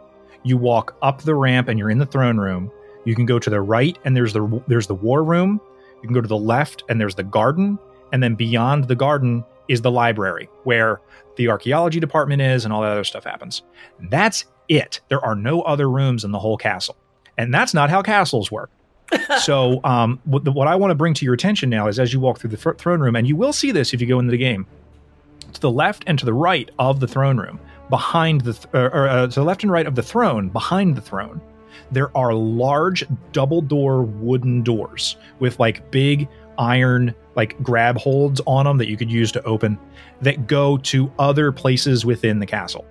[0.42, 2.72] You walk up the ramp and you're in the throne room.
[3.06, 5.62] You can go to the right and there's the there's the war room.
[6.02, 7.78] You can go to the left and there's the garden,
[8.12, 11.00] and then beyond the garden is the library where
[11.38, 13.64] the archaeology department is and all that other stuff happens.
[14.10, 15.00] That's it.
[15.10, 16.98] There are no other rooms in the whole castle.
[17.38, 18.70] And that's not how castles work.
[19.42, 22.14] so, um, what, the, what I want to bring to your attention now is as
[22.14, 24.32] you walk through the throne room, and you will see this if you go into
[24.32, 24.68] the game,
[25.54, 28.94] to the left and to the right of the throne room, behind the, th- or,
[28.94, 31.42] or, uh, to the left and right of the throne, behind the throne,
[31.92, 36.28] there are large double door wooden doors with like big
[36.58, 39.80] iron like grab holds on them that you could use to open
[40.22, 42.86] that go to other places within the castle.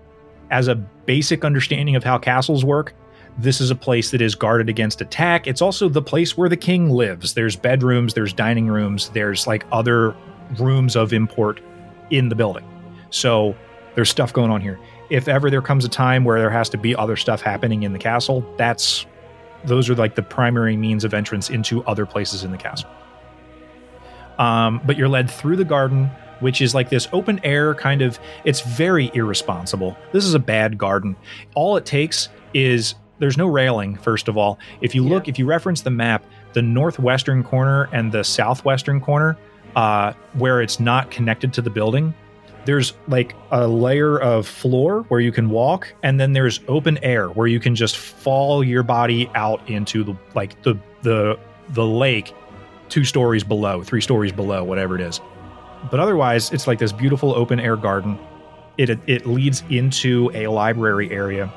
[0.51, 2.95] As a basic understanding of how castles work,
[3.37, 5.47] this is a place that is guarded against attack.
[5.47, 7.35] It's also the place where the king lives.
[7.35, 10.17] There's bedrooms, there's dining rooms, there's like other
[10.59, 11.61] rooms of import
[12.11, 12.67] in the building.
[13.11, 13.55] So
[13.95, 14.79] there's stuff going on here.
[15.11, 17.93] If ever there comes a time where there has to be other stuff happening in
[17.93, 19.07] the castle, that's
[19.65, 22.89] those are like the primary means of entrance into other places in the castle.
[24.39, 28.19] Um, but you're led through the garden, which is like this open air kind of.
[28.45, 29.97] It's very irresponsible.
[30.13, 31.17] This is a bad garden.
[31.55, 33.97] All it takes is there's no railing.
[33.97, 38.13] First of all, if you look, if you reference the map, the northwestern corner and
[38.13, 39.37] the southwestern corner,
[39.75, 42.15] uh, where it's not connected to the building,
[42.65, 47.29] there's like a layer of floor where you can walk, and then there's open air
[47.29, 51.39] where you can just fall your body out into the like the the
[51.71, 52.35] the lake,
[52.89, 55.21] two stories below, three stories below, whatever it is.
[55.91, 58.19] But otherwise, it's like this beautiful open air garden.
[58.77, 61.53] It it leads into a library area.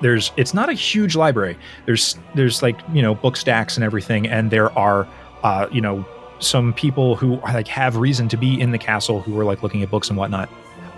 [0.00, 1.56] There's it's not a huge library.
[1.86, 5.06] There's there's like you know book stacks and everything, and there are
[5.42, 6.04] uh, you know
[6.44, 9.82] some people who like have reason to be in the castle who are like looking
[9.82, 10.48] at books and whatnot.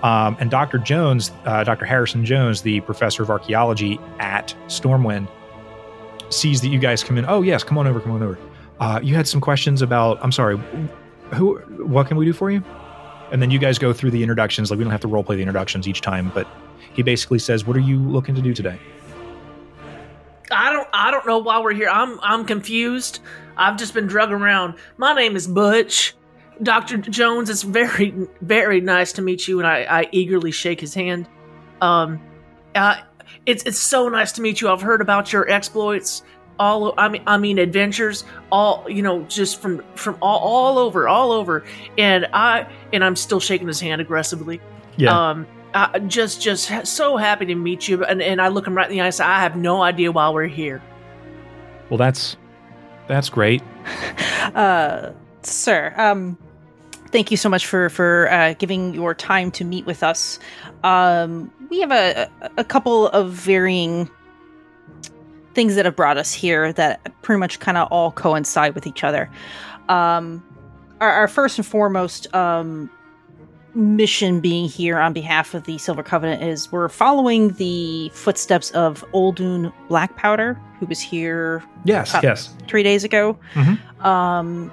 [0.03, 0.79] Um, and Dr.
[0.79, 1.85] Jones, uh, Dr.
[1.85, 5.29] Harrison Jones, the professor of archaeology at Stormwind,
[6.29, 7.25] sees that you guys come in.
[7.27, 8.39] Oh yes, come on over, come on over.
[8.79, 10.19] Uh, you had some questions about.
[10.23, 10.59] I'm sorry.
[11.35, 11.59] Who?
[11.87, 12.63] What can we do for you?
[13.33, 14.71] And then you guys go through the introductions.
[14.71, 16.47] Like we don't have to role play the introductions each time, but
[16.93, 18.79] he basically says, "What are you looking to do today?"
[20.51, 21.89] I don't I don't know why we're here.
[21.89, 23.21] I'm I'm confused.
[23.57, 24.75] I've just been drug around.
[24.97, 26.15] My name is Butch.
[26.63, 26.99] Dr.
[26.99, 31.29] Jones, it's very very nice to meet you and I, I eagerly shake his hand.
[31.81, 32.21] Um
[32.75, 32.97] uh
[33.45, 34.69] it's it's so nice to meet you.
[34.69, 36.23] I've heard about your exploits
[36.59, 41.09] all I mean I mean adventures all you know just from from all, all over
[41.09, 41.65] all over
[41.99, 44.61] and I and I'm still shaking his hand aggressively.
[44.97, 45.31] Yeah.
[45.31, 45.47] Um
[45.77, 48.97] uh, just just so happy to meet you and, and i look him right in
[48.97, 50.83] the eye and say i have no idea why we're here
[51.91, 52.37] Well, that's
[53.09, 53.63] that's great.
[54.55, 55.13] Uh,
[55.43, 56.39] sir, um,
[57.11, 60.39] thank you so much for for uh, giving your time to meet with us.
[60.85, 64.09] Um, we have a a couple of varying
[65.55, 69.03] things that have brought us here that pretty much kind of all coincide with each
[69.03, 69.29] other.
[69.89, 70.45] Um,
[71.01, 72.89] our, our first and foremost um,
[73.77, 79.05] mission being here on behalf of the Silver Covenant is we're following the footsteps of
[79.13, 82.51] Oldun Black Powder, who was here Yes, Uh, yes.
[82.69, 83.79] three days ago, Mhm.
[84.05, 84.71] um,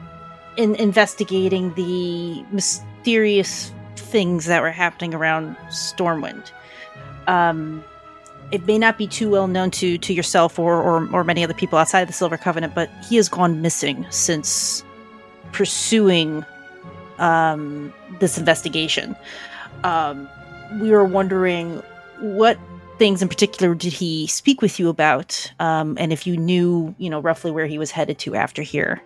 [0.56, 6.52] in investigating the mysterious things that were happening around Stormwind.
[7.28, 7.84] Um,
[8.52, 11.54] it may not be too well known to to yourself or, or or many other
[11.56, 14.84] people outside of the Silver Covenant, but he has gone missing since
[15.52, 16.46] pursuing
[17.20, 19.16] um, this investigation.
[19.84, 20.30] Um,
[20.80, 21.82] we were wondering
[22.20, 22.58] what
[22.98, 27.10] things in particular did he speak with you about, um, and if you knew, you
[27.10, 29.02] know, roughly where he was headed to after here.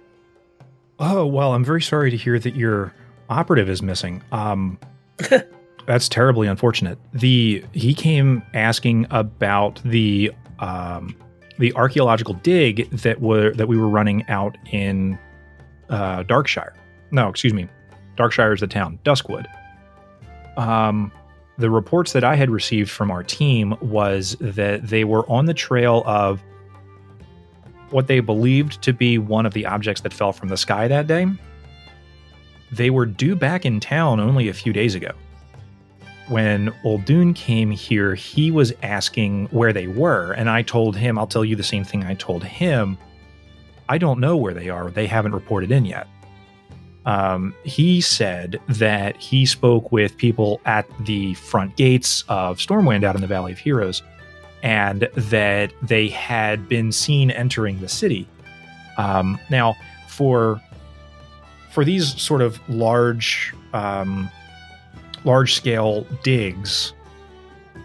[1.00, 2.94] Oh well, I'm very sorry to hear that your
[3.30, 4.24] operative is missing.
[4.32, 4.80] Um,
[5.86, 6.98] that's terribly unfortunate.
[7.14, 11.16] The he came asking about the um,
[11.60, 15.18] the archaeological dig that were that we were running out in
[15.90, 16.74] uh, Darkshire.
[17.12, 17.70] No, excuse me,
[18.18, 19.00] Darkshire is the town.
[19.04, 19.46] Duskwood.
[20.58, 21.12] Um,
[21.58, 25.54] the reports that I had received from our team was that they were on the
[25.54, 26.42] trail of
[27.90, 31.08] what they believed to be one of the objects that fell from the sky that
[31.08, 31.26] day.
[32.72, 35.12] They were due back in town only a few days ago.
[36.28, 41.28] When Oldun came here, he was asking where they were, and I told him, I'll
[41.28, 42.98] tell you the same thing I told him.
[43.88, 44.92] I don't know where they are.
[44.92, 46.08] They haven't reported in yet.
[47.08, 53.16] Um, he said that he spoke with people at the front gates of Stormwind out
[53.16, 54.04] in the Valley of Heroes
[54.62, 58.28] and that they had been seen entering the city.
[58.98, 59.76] Um, now,
[60.10, 60.62] for
[61.72, 64.30] for these sort of large um,
[65.24, 66.92] large scale digs,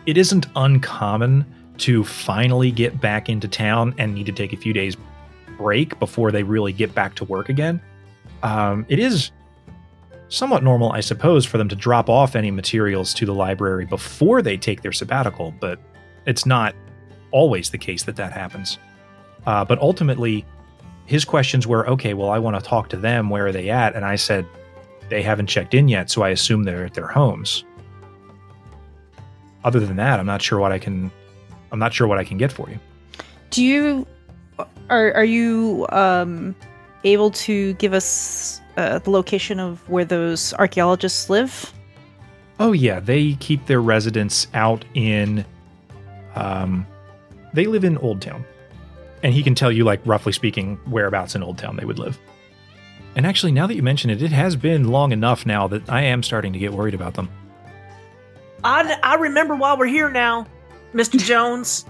[0.04, 1.46] it isn't uncommon
[1.78, 4.96] to finally get back into town and need to take a few days
[5.58, 7.80] break before they really get back to work again.
[8.43, 9.30] Um, it is
[10.28, 14.43] somewhat normal, I suppose, for them to drop off any materials to the library before
[14.43, 15.78] they take their sabbatical, but
[16.26, 16.74] it's not
[17.30, 18.78] always the case that that happens.
[19.47, 20.47] Uh, but ultimately,
[21.07, 23.28] his questions were okay, well, I want to talk to them.
[23.28, 23.95] Where are they at?
[23.95, 24.47] And I said,
[25.09, 27.64] they haven't checked in yet, so I assume they're at their homes.
[29.64, 31.11] Other than that, I'm not sure what I can.
[31.70, 32.78] I'm not sure what I can get for you.
[33.51, 34.07] Do you
[34.88, 36.55] are are you um,
[37.05, 41.72] able to give us uh, the location of where those archaeologists live?
[42.61, 45.44] Oh yeah, they keep their residence out in.
[46.34, 46.86] Um,
[47.53, 48.44] they live in Old Town,
[49.22, 52.18] and he can tell you, like roughly speaking, whereabouts in Old Town they would live.
[53.14, 56.03] And actually, now that you mention it, it has been long enough now that I
[56.03, 57.28] am starting to get worried about them.
[58.64, 60.46] I, I remember why we're here now,
[60.94, 61.18] Mr.
[61.18, 61.84] Jones.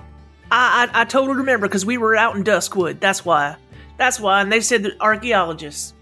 [0.51, 2.99] I, I I totally remember because we were out in Duskwood.
[2.99, 3.57] That's why.
[3.97, 4.40] That's why.
[4.40, 5.95] And they said that archaeologists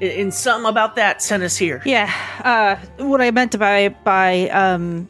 [0.00, 1.82] and something about that sent us here.
[1.84, 2.12] Yeah.
[2.44, 5.08] Uh, what I meant by by um,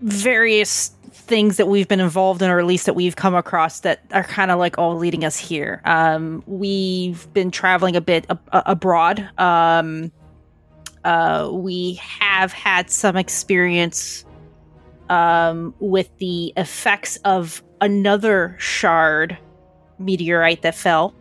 [0.00, 4.04] various things that we've been involved in, or at least that we've come across, that
[4.12, 5.80] are kind of like all leading us here.
[5.84, 9.28] Um, we've been traveling a bit ab- abroad.
[9.38, 10.10] Um,
[11.04, 14.24] uh, we have had some experience
[15.08, 19.38] um, with the effects of another shard
[20.00, 21.14] meteorite that fell.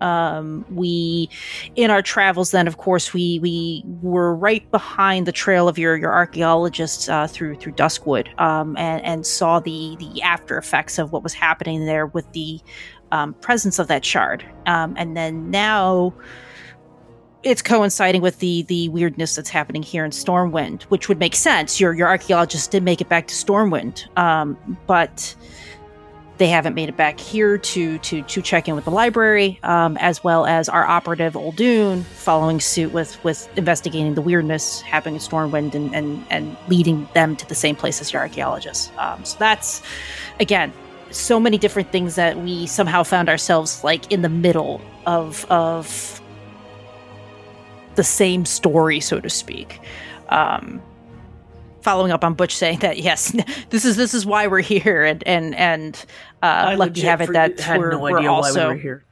[0.00, 1.28] Um, we,
[1.76, 5.96] in our travels, then of course we we were right behind the trail of your
[5.96, 11.12] your archaeologists uh, through through Duskwood, um, and and saw the the after effects of
[11.12, 12.60] what was happening there with the
[13.12, 14.44] um, presence of that shard.
[14.66, 16.12] Um, and then now
[17.42, 21.80] it's coinciding with the the weirdness that's happening here in Stormwind, which would make sense.
[21.80, 24.56] Your your archaeologists did make it back to Stormwind, um,
[24.86, 25.34] but
[26.42, 29.96] they haven't made it back here to to to check in with the library, um,
[29.98, 35.20] as well as our operative Oldune following suit with with investigating the weirdness happening in
[35.20, 38.90] Stormwind and and and leading them to the same place as your archaeologists.
[38.98, 39.82] Um, so that's
[40.40, 40.72] again
[41.12, 46.20] so many different things that we somehow found ourselves like in the middle of of
[47.94, 49.78] the same story, so to speak.
[50.28, 50.82] Um,
[51.82, 53.34] following up on Butch saying that yes,
[53.70, 56.04] this is this is why we're here, and and and
[56.42, 59.04] uh, lucky have it that had we're, no we're idea also why we were here.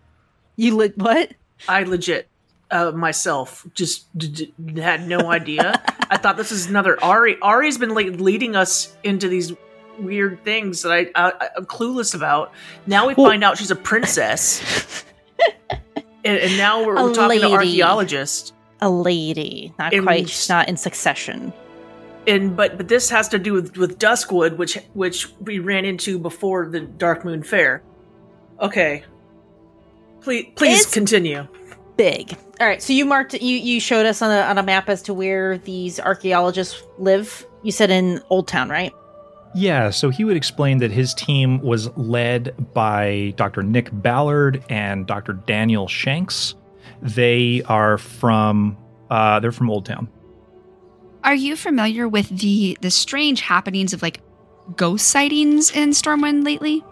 [0.56, 1.32] you li- what?
[1.68, 2.28] I legit
[2.70, 5.82] uh, myself just d- d- had no idea.
[6.08, 7.38] I thought this is another Ari.
[7.42, 9.52] Ari's been like leading us into these
[9.98, 12.52] weird things that I, I I'm clueless about.
[12.86, 15.04] Now we find out she's a princess,
[15.70, 17.54] and, and now we're, we're talking to lady.
[17.54, 18.52] archaeologists.
[18.80, 20.28] A lady, not And quite.
[20.30, 21.52] She's not in succession.
[22.26, 26.18] And but but this has to do with with Duskwood, which which we ran into
[26.18, 27.82] before the Darkmoon Faire.
[28.60, 29.04] Okay,
[30.20, 31.46] please please It's- continue.
[31.96, 32.34] Big.
[32.60, 32.82] All right.
[32.82, 35.58] So you marked you you showed us on a on a map as to where
[35.58, 37.44] these archaeologists live.
[37.62, 38.92] You said in Old Town, right?
[39.54, 43.62] Yeah, so he would explain that his team was led by Dr.
[43.64, 45.32] Nick Ballard and Dr.
[45.32, 46.54] Daniel Shanks.
[47.02, 48.78] They are from
[49.10, 50.08] uh, they're from Old Town.
[51.22, 54.20] Are you familiar with the the strange happenings of like
[54.76, 56.84] ghost sightings in Stormwind lately?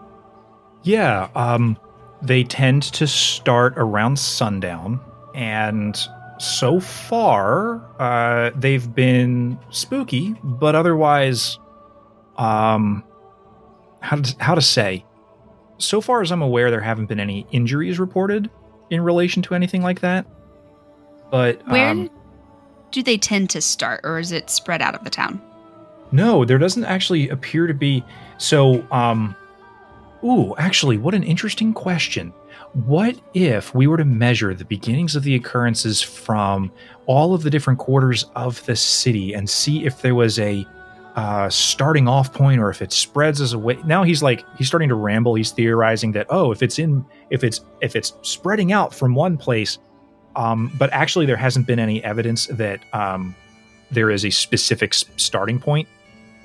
[0.83, 1.77] Yeah, um,
[2.21, 4.99] they tend to start around sundown,
[5.35, 5.99] and
[6.39, 11.59] so far, uh, they've been spooky, but otherwise,
[12.37, 13.03] um,
[13.99, 15.05] how to, how to say?
[15.79, 18.49] So far as I'm aware, there haven't been any injuries reported
[18.89, 20.25] in relation to anything like that.
[21.29, 22.09] But Where um,
[22.91, 25.41] do they tend to start, or is it spread out of the town?
[26.11, 28.03] No, there doesn't actually appear to be.
[28.37, 29.35] So, um,
[30.23, 32.33] ooh, actually, what an interesting question.
[32.73, 36.71] What if we were to measure the beginnings of the occurrences from
[37.05, 40.65] all of the different quarters of the city and see if there was a
[41.15, 43.77] uh, starting off point or if it spreads as a way?
[43.85, 45.33] Now he's like he's starting to ramble.
[45.35, 49.35] He's theorizing that oh, if it's in if it's if it's spreading out from one
[49.35, 49.79] place,
[50.35, 53.35] um, but actually there hasn't been any evidence that um,
[53.91, 55.87] there is a specific starting point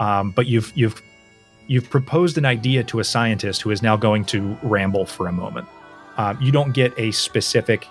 [0.00, 1.00] um, but you've you've
[1.66, 5.32] you've proposed an idea to a scientist who is now going to ramble for a
[5.32, 5.66] moment.
[6.16, 7.86] Um, you don't get a specific,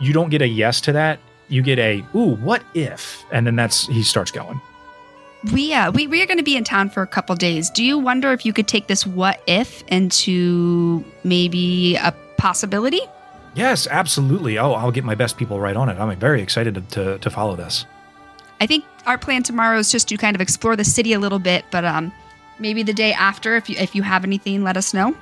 [0.00, 1.18] you don't get a yes to that.
[1.48, 3.24] You get a ooh, what if?
[3.30, 4.60] And then that's he starts going.
[5.52, 7.68] We uh, we we are going to be in town for a couple days.
[7.68, 13.02] Do you wonder if you could take this what if into maybe a possibility?
[13.54, 14.58] Yes, absolutely.
[14.58, 15.98] Oh, I'll get my best people right on it.
[15.98, 17.86] I'm very excited to to, to follow this.
[18.60, 21.38] I think our plan tomorrow is just to kind of explore the city a little
[21.38, 22.12] bit, but um,
[22.58, 25.14] maybe the day after, if you if you have anything, let us know.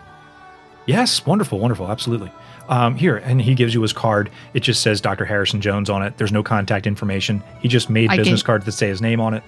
[0.87, 2.31] Yes, wonderful, wonderful, absolutely.
[2.69, 4.31] Um, here, and he gives you his card.
[4.55, 5.25] It just says Dr.
[5.25, 6.17] Harrison Jones on it.
[6.17, 7.43] There's no contact information.
[7.61, 9.43] He just made I business cards that say his name on it.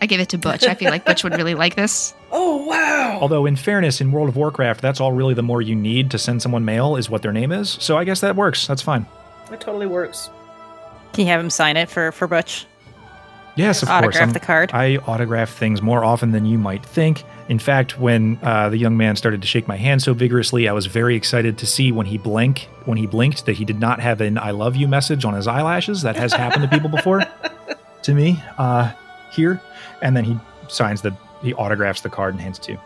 [0.00, 0.64] I give it to Butch.
[0.64, 2.14] I feel like Butch would really like this.
[2.32, 3.18] Oh wow!
[3.20, 6.18] Although, in fairness, in World of Warcraft, that's all really the more you need to
[6.18, 7.70] send someone mail is what their name is.
[7.80, 8.68] So I guess that works.
[8.68, 9.04] That's fine.
[9.50, 10.30] It totally works.
[11.12, 12.66] Can you have him sign it for for Butch?
[13.56, 14.16] Yes, of course.
[14.16, 14.70] Autograph the card.
[14.72, 17.24] I autograph things more often than you might think.
[17.48, 20.72] In fact, when uh, the young man started to shake my hand so vigorously, I
[20.72, 23.98] was very excited to see when he blink when he blinked that he did not
[23.98, 26.02] have an "I love you" message on his eyelashes.
[26.02, 27.24] That has happened to people before.
[28.02, 28.92] to me, uh,
[29.32, 29.60] here,
[30.02, 30.38] and then he
[30.68, 32.80] signs the he autographs the card and hands it to you.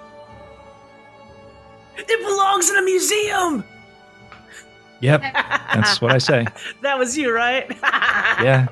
[1.96, 3.64] It belongs in a museum.
[5.00, 5.20] Yep,
[5.74, 6.46] that's what I say.
[6.82, 7.70] That was you, right?
[8.42, 8.66] Yeah.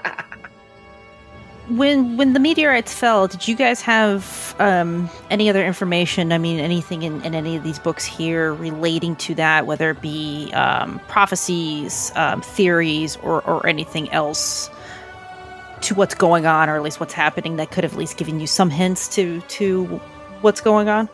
[1.68, 6.32] When when the meteorites fell, did you guys have um, any other information?
[6.32, 10.02] I mean, anything in, in any of these books here relating to that, whether it
[10.02, 14.68] be um, prophecies, um, theories, or or anything else
[15.92, 18.40] to what's going on, or at least what's happening that could have at least given
[18.40, 19.84] you some hints to to
[20.40, 21.08] what's going on?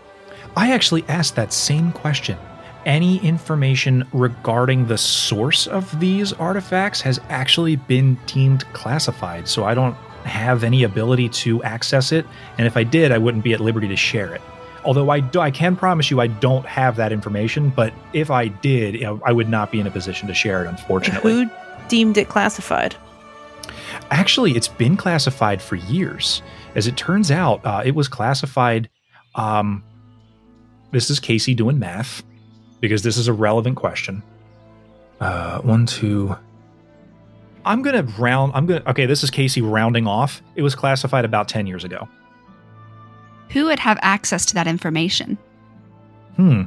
[0.56, 2.38] I actually asked that same question.
[2.86, 9.74] Any information regarding the source of these artifacts has actually been deemed classified, so I
[9.74, 12.24] don't have any ability to access it.
[12.56, 14.40] And if I did, I wouldn't be at liberty to share it.
[14.84, 17.70] Although I do, I can promise you I don't have that information.
[17.70, 20.68] But if I did, I would not be in a position to share it.
[20.68, 21.50] Unfortunately, Who
[21.88, 22.96] deemed it classified?
[24.10, 26.42] Actually, it's been classified for years.
[26.74, 28.88] As it turns out, uh, it was classified.
[29.34, 29.82] Um,
[30.90, 32.22] this is Casey doing math
[32.80, 34.22] because this is a relevant question.
[35.20, 36.36] Uh, one, two.
[37.64, 38.52] I'm gonna round.
[38.54, 38.82] I'm gonna.
[38.86, 40.42] Okay, this is Casey rounding off.
[40.54, 42.08] It was classified about ten years ago.
[43.50, 45.36] Who would have access to that information?
[46.36, 46.62] Hmm.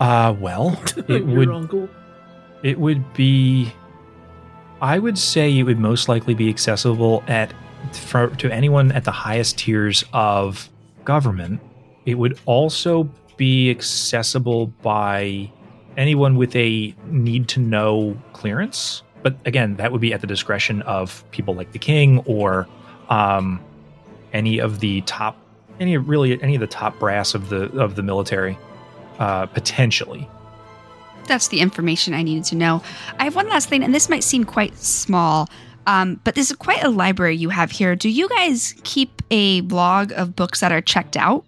[0.00, 1.48] Uh, well, it Your would.
[1.48, 1.88] uncle.
[2.62, 3.72] It would be.
[4.80, 7.52] I would say it would most likely be accessible at
[7.92, 10.68] for, to anyone at the highest tiers of
[11.04, 11.60] government.
[12.04, 15.50] It would also be accessible by
[15.96, 19.02] anyone with a need to know clearance.
[19.22, 22.68] But again, that would be at the discretion of people like the king or
[23.08, 23.60] um,
[24.32, 25.36] any of the top,
[25.80, 28.58] any really any of the top brass of the of the military,
[29.18, 30.28] uh, potentially.
[31.26, 32.82] That's the information I needed to know.
[33.18, 35.48] I have one last thing, and this might seem quite small,
[35.86, 37.94] um, but this is quite a library you have here.
[37.96, 41.44] Do you guys keep a blog of books that are checked out?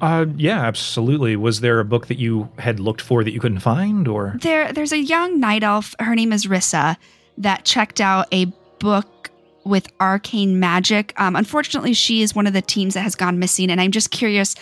[0.00, 1.36] Uh, yeah, absolutely.
[1.36, 4.72] Was there a book that you had looked for that you couldn't find, or There,
[4.72, 5.94] there's a young night elf.
[5.98, 6.96] Her name is Rissa
[7.38, 8.46] that checked out a
[8.78, 9.30] book
[9.64, 11.12] with arcane magic.
[11.16, 14.10] Um, unfortunately, she is one of the teens that has gone missing, and I'm just
[14.10, 14.54] curious.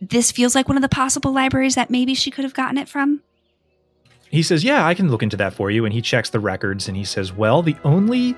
[0.00, 2.88] This feels like one of the possible libraries that maybe she could have gotten it
[2.88, 3.22] from.
[4.30, 6.88] He says, "Yeah, I can look into that for you." And he checks the records,
[6.88, 8.36] and he says, "Well, the only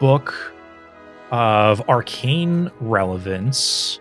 [0.00, 0.34] book
[1.30, 4.00] of arcane relevance."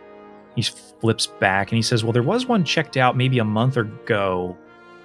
[0.56, 3.76] He flips back and he says, "Well, there was one checked out maybe a month
[3.76, 4.58] ago,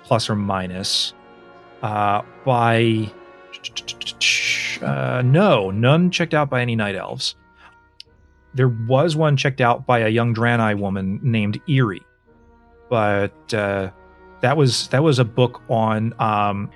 [0.05, 1.15] plus or minus,
[1.83, 3.11] uh, by."
[4.81, 7.35] Uh, no, none checked out by any night elves.
[8.55, 12.07] There was one checked out by a young Draenei woman named Eerie,
[12.89, 13.91] but uh,
[14.41, 16.71] that was that was a book on um,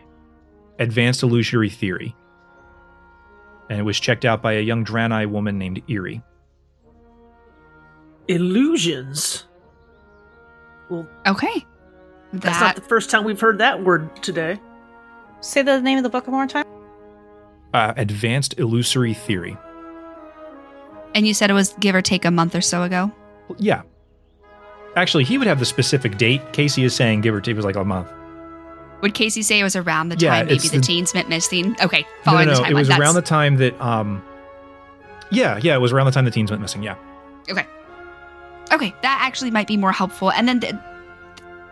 [0.78, 2.14] advanced illusory theory,
[3.70, 6.22] and it was checked out by a young Draenei woman named Eerie.
[8.28, 9.44] Illusions.
[10.88, 11.64] Well, okay,
[12.32, 14.60] That's that not the first time we've heard that word today.
[15.40, 16.66] Say the name of the book one more time.
[17.74, 19.56] Uh, advanced illusory theory.
[21.14, 23.10] and you said it was give or take a month or so ago.
[23.58, 23.82] Yeah.
[24.96, 26.52] Actually, he would have the specific date.
[26.52, 28.08] Casey is saying give or take it was like a month.
[29.00, 31.74] Would Casey say it was around the Yeah, time maybe the, the- teens went missing?
[31.82, 32.66] Okay, No, following no, the no.
[32.66, 32.70] timeline.
[32.70, 34.22] It was That's- around the time that um
[35.30, 36.94] Yeah, yeah, it was around the time the teens went missing, yeah.
[37.50, 37.66] Okay.
[38.70, 40.30] Okay, that actually might be more helpful.
[40.32, 40.78] And then, the,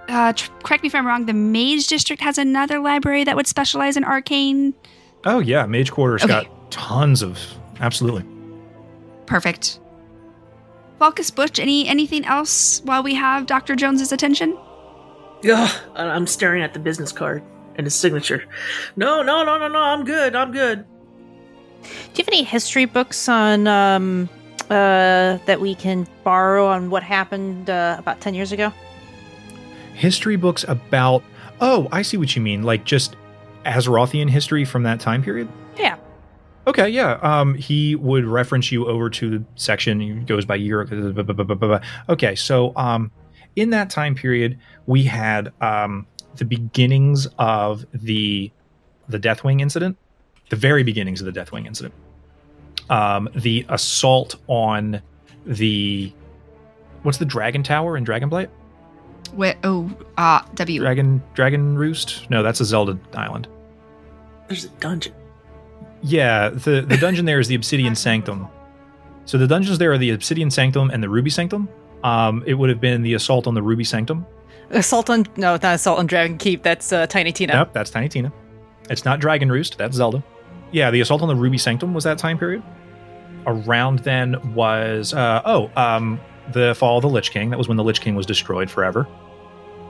[0.09, 1.27] uh, tr- correct me if I'm wrong.
[1.27, 4.75] The Mage District has another library that would specialize in arcane.
[5.25, 6.33] Oh yeah, Mage Quarter's Okay.
[6.45, 7.39] got tons of
[7.81, 8.25] absolutely.
[9.27, 9.80] Perfect.
[11.01, 13.75] Falcus Butch, any anything else while we have Dr.
[13.75, 14.57] Jones's attention?
[15.45, 17.43] Ugh, I- I'm staring at the business card
[17.77, 18.45] and his signature.
[18.97, 19.79] No, no, no, no, no.
[19.81, 20.37] I'm good.
[20.37, 20.85] I'm good.
[21.83, 24.29] Do you have any history books on um,
[24.69, 28.73] uh, that we can borrow on what happened uh, about ten years ago?
[29.95, 31.23] history books about
[31.61, 33.17] oh i see what you mean like just
[33.67, 35.47] azerothian history from that time period
[35.77, 35.97] Yeah.
[36.71, 40.85] Okay yeah um he would reference you over to the section he goes by year
[40.85, 41.81] blah, blah, blah, blah, blah.
[42.09, 43.11] okay so um
[43.57, 46.07] in that time period we had um
[46.37, 48.51] the beginnings of the
[49.09, 49.97] the deathwing incident
[50.49, 51.93] the very beginnings of the deathwing incident
[52.89, 55.03] um the assault on
[55.45, 56.13] the
[57.03, 58.49] what's the dragon tower in dragonblight
[59.35, 60.81] Where, oh, uh, W.
[60.81, 62.29] Dragon Dragon Roost?
[62.31, 63.47] No, that's a Zelda island.
[64.49, 65.15] There's a dungeon.
[66.03, 68.49] Yeah, the the dungeon there is the Obsidian Sanctum.
[69.27, 71.69] So the dungeons there are the Obsidian Sanctum and the Ruby Sanctum.
[72.03, 74.27] Um, it would have been the assault on the Ruby Sanctum.
[74.71, 76.63] Assault on no, not Assault on Dragon Keep.
[76.63, 77.55] That's uh, Tiny Tina.
[77.55, 78.33] Nope, that's Tiny Tina.
[78.89, 79.79] It's not Dragon Roost.
[79.79, 80.23] That's Zelda.
[80.73, 82.63] Yeah, the assault on the Ruby Sanctum was that time period.
[83.47, 86.21] Around then was uh, oh um,
[86.53, 87.51] the fall of the Lich King.
[87.51, 89.07] That was when the Lich King was destroyed forever.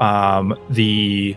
[0.01, 1.37] Um, the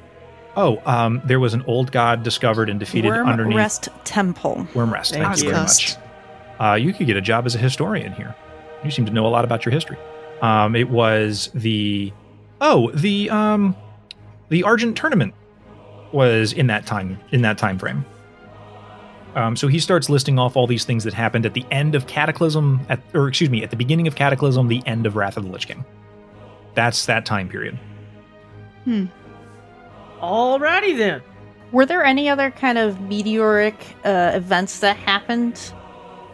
[0.55, 4.67] oh um, there was an old god discovered and defeated Worm underneath Rest Temple.
[4.73, 5.11] Wyrmrest.
[5.11, 5.97] Thank Thank you very much.
[6.59, 8.35] Uh, you could get a job as a historian here.
[8.83, 9.97] You seem to know a lot about your history.
[10.41, 12.11] Um, it was the
[12.61, 13.75] oh the um,
[14.49, 15.33] the Argent tournament
[16.11, 18.05] was in that time in that time frame.
[19.35, 22.05] Um, so he starts listing off all these things that happened at the end of
[22.05, 25.43] Cataclysm, at, or excuse me, at the beginning of Cataclysm, the end of Wrath of
[25.43, 25.83] the Lich King.
[26.75, 27.79] That's that time period.
[30.23, 31.21] Alrighty then.
[31.73, 33.75] Were there any other kind of meteoric
[34.05, 35.73] uh, events that happened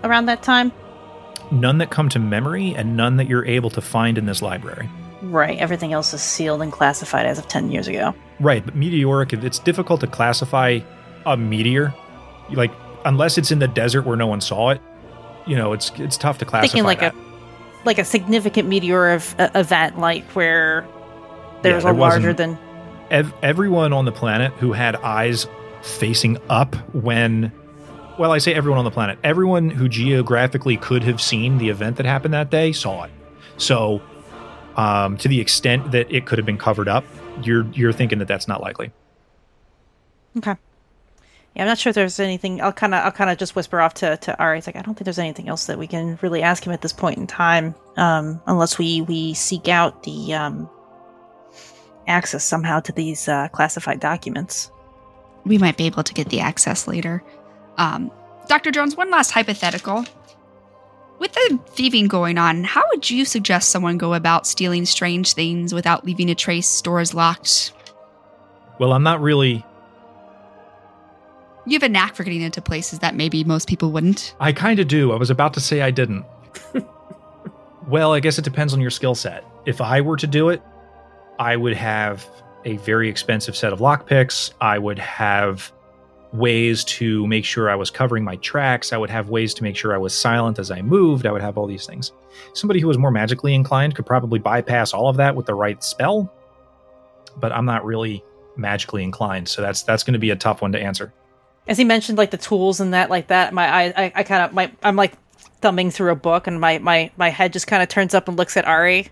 [0.03, 0.71] around that time?
[1.49, 4.87] None that come to memory, and none that you're able to find in this library.
[5.23, 5.57] Right.
[5.57, 8.13] Everything else is sealed and classified as of 10 years ago.
[8.39, 10.81] Right, but meteoric, it's difficult to classify
[11.25, 11.91] a meteor.
[12.51, 12.71] Like,
[13.05, 14.81] unless it's in the desert where no one saw it,
[15.47, 16.71] you know, it's it's tough to classify.
[16.71, 17.15] Thinking like that.
[17.15, 20.87] a like a significant meteor of, uh, event, like where
[21.63, 22.57] there's there a larger than.
[23.11, 25.47] Ev- everyone on the planet who had eyes
[25.81, 27.51] facing up when
[28.17, 31.97] well i say everyone on the planet everyone who geographically could have seen the event
[31.97, 33.11] that happened that day saw it
[33.57, 34.01] so
[34.75, 37.05] um, to the extent that it could have been covered up
[37.43, 38.91] you're you're thinking that that's not likely
[40.37, 40.55] Okay.
[41.55, 42.61] Yeah, I'm not sure if there's anything.
[42.61, 44.59] I'll kind of, I'll kind of just whisper off to to Ari.
[44.59, 46.81] It's like I don't think there's anything else that we can really ask him at
[46.81, 50.69] this point in time, um, unless we we seek out the um,
[52.09, 54.71] access somehow to these uh, classified documents.
[55.45, 57.23] We might be able to get the access later.
[57.77, 58.11] Um,
[58.47, 58.71] Dr.
[58.71, 60.05] Jones, one last hypothetical.
[61.19, 65.73] With the thieving going on, how would you suggest someone go about stealing strange things
[65.73, 67.73] without leaving a trace, doors locked?
[68.79, 69.61] well i'm not really
[71.65, 74.33] You have a knack for getting into places that maybe most people wouldn't.
[74.39, 76.25] i kind of do i was about to say i didn't
[77.89, 80.61] well i guess it depends on your skill set if i were to do it
[81.39, 82.27] I would have
[82.65, 84.51] a very expensive set of lockpicks.
[84.59, 85.71] I would have
[86.33, 88.93] ways to make sure I was covering my tracks.
[88.93, 91.25] I would have ways to make sure I was silent as I moved.
[91.25, 92.11] I would have all these things.
[92.53, 95.83] Somebody who was more magically inclined could probably bypass all of that with the right
[95.83, 96.31] spell,
[97.37, 98.23] but I'm not really
[98.57, 101.13] magically inclined, so that's that's going to be a tough one to answer.
[101.67, 104.43] As he mentioned, like the tools and that, like that, my I, I, I kind
[104.43, 105.13] of, my, I'm like
[105.61, 108.37] thumbing through a book, and my, my, my head just kind of turns up and
[108.37, 109.07] looks at Ari,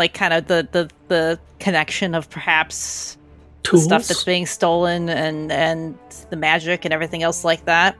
[0.00, 3.16] like kind of the, the, the connection of perhaps
[3.62, 3.84] the Tools.
[3.84, 5.96] stuff that's being stolen and and
[6.30, 7.96] the magic and everything else like that.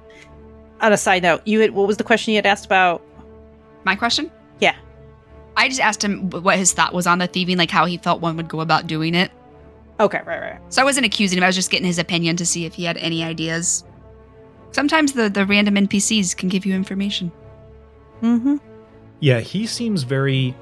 [0.81, 3.03] On a side note, you had what was the question you had asked about?
[3.85, 4.31] My question?
[4.61, 4.75] Yeah.
[5.57, 8.21] I just asked him what his thought was on the thieving, like how he felt
[8.21, 9.31] one would go about doing it.
[10.01, 10.61] Okay, right, right.
[10.71, 11.45] So I wasn't accusing him.
[11.45, 13.85] I was just getting his opinion to see if he had any ideas.
[14.73, 17.31] Sometimes the, the random NPCs can give you information.
[18.23, 18.57] Mm-hmm.
[19.21, 20.55] Yeah, he seems very.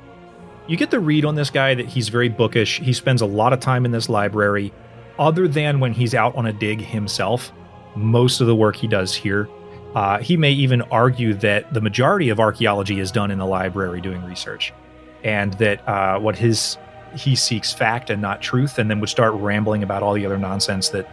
[0.68, 2.78] You get the read on this guy that he's very bookish.
[2.80, 4.70] He spends a lot of time in this library.
[5.18, 7.52] Other than when he's out on a dig himself,
[7.96, 9.48] most of the work he does here.
[9.94, 14.02] Uh, he may even argue that the majority of archaeology is done in the library
[14.02, 14.74] doing research,
[15.24, 16.76] and that uh, what his
[17.16, 20.36] he seeks fact and not truth, and then would start rambling about all the other
[20.36, 21.08] nonsense that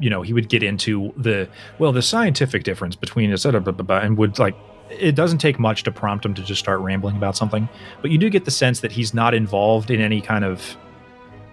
[0.00, 1.48] you know he would get into the
[1.78, 4.56] well the scientific difference between blah, and would like
[4.98, 7.68] it doesn't take much to prompt him to just start rambling about something
[8.02, 10.76] but you do get the sense that he's not involved in any kind of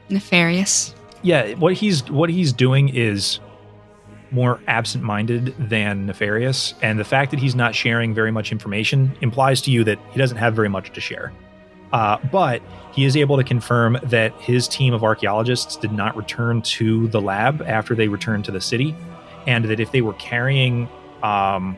[0.10, 0.94] Nefarious.
[1.22, 3.40] yeah what he's what he's doing is
[4.32, 9.62] more absent-minded than nefarious and the fact that he's not sharing very much information implies
[9.62, 11.34] to you that he doesn't have very much to share
[11.94, 12.62] uh, but
[12.94, 17.20] he is able to confirm that his team of archaeologists did not return to the
[17.20, 18.96] lab after they returned to the city
[19.48, 20.88] and that if they were carrying
[21.24, 21.78] um,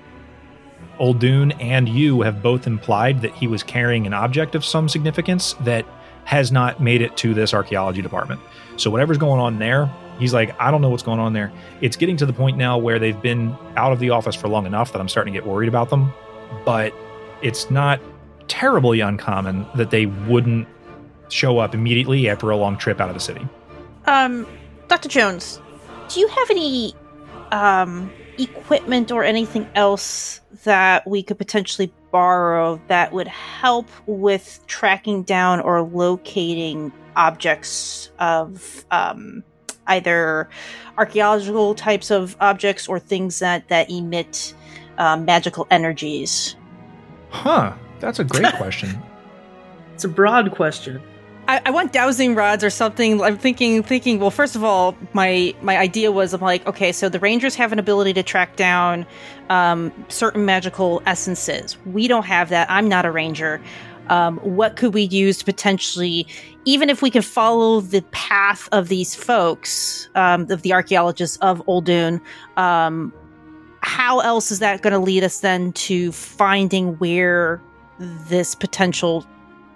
[0.99, 5.53] Oldune and you have both implied that he was carrying an object of some significance
[5.61, 5.85] that
[6.25, 8.39] has not made it to this archaeology department.
[8.77, 11.51] So whatever's going on there, he's like, I don't know what's going on there.
[11.81, 14.65] It's getting to the point now where they've been out of the office for long
[14.65, 16.13] enough that I'm starting to get worried about them.
[16.65, 16.93] But
[17.41, 17.99] it's not
[18.47, 20.67] terribly uncommon that they wouldn't
[21.29, 23.47] show up immediately after a long trip out of the city.
[24.05, 24.47] Um,
[24.87, 25.09] Dr.
[25.09, 25.59] Jones,
[26.09, 26.93] do you have any
[27.51, 35.23] um equipment or anything else that we could potentially borrow that would help with tracking
[35.23, 39.43] down or locating objects of um
[39.87, 40.49] either
[40.97, 44.53] archaeological types of objects or things that that emit
[44.97, 46.55] um, magical energies?
[47.29, 47.73] Huh.
[47.99, 49.01] That's a great question.
[49.93, 51.03] It's a broad question.
[51.47, 53.21] I, I want dowsing rods or something.
[53.21, 54.19] I'm thinking, thinking.
[54.19, 57.71] Well, first of all, my my idea was I'm like, okay, so the rangers have
[57.73, 59.05] an ability to track down
[59.49, 61.77] um, certain magical essences.
[61.85, 62.69] We don't have that.
[62.71, 63.61] I'm not a ranger.
[64.09, 66.27] Um, what could we use to potentially,
[66.65, 71.65] even if we can follow the path of these folks, um, of the archaeologists of
[71.67, 72.19] Oldun,
[72.57, 73.13] um,
[73.81, 77.61] how else is that going to lead us then to finding where
[77.99, 79.25] this potential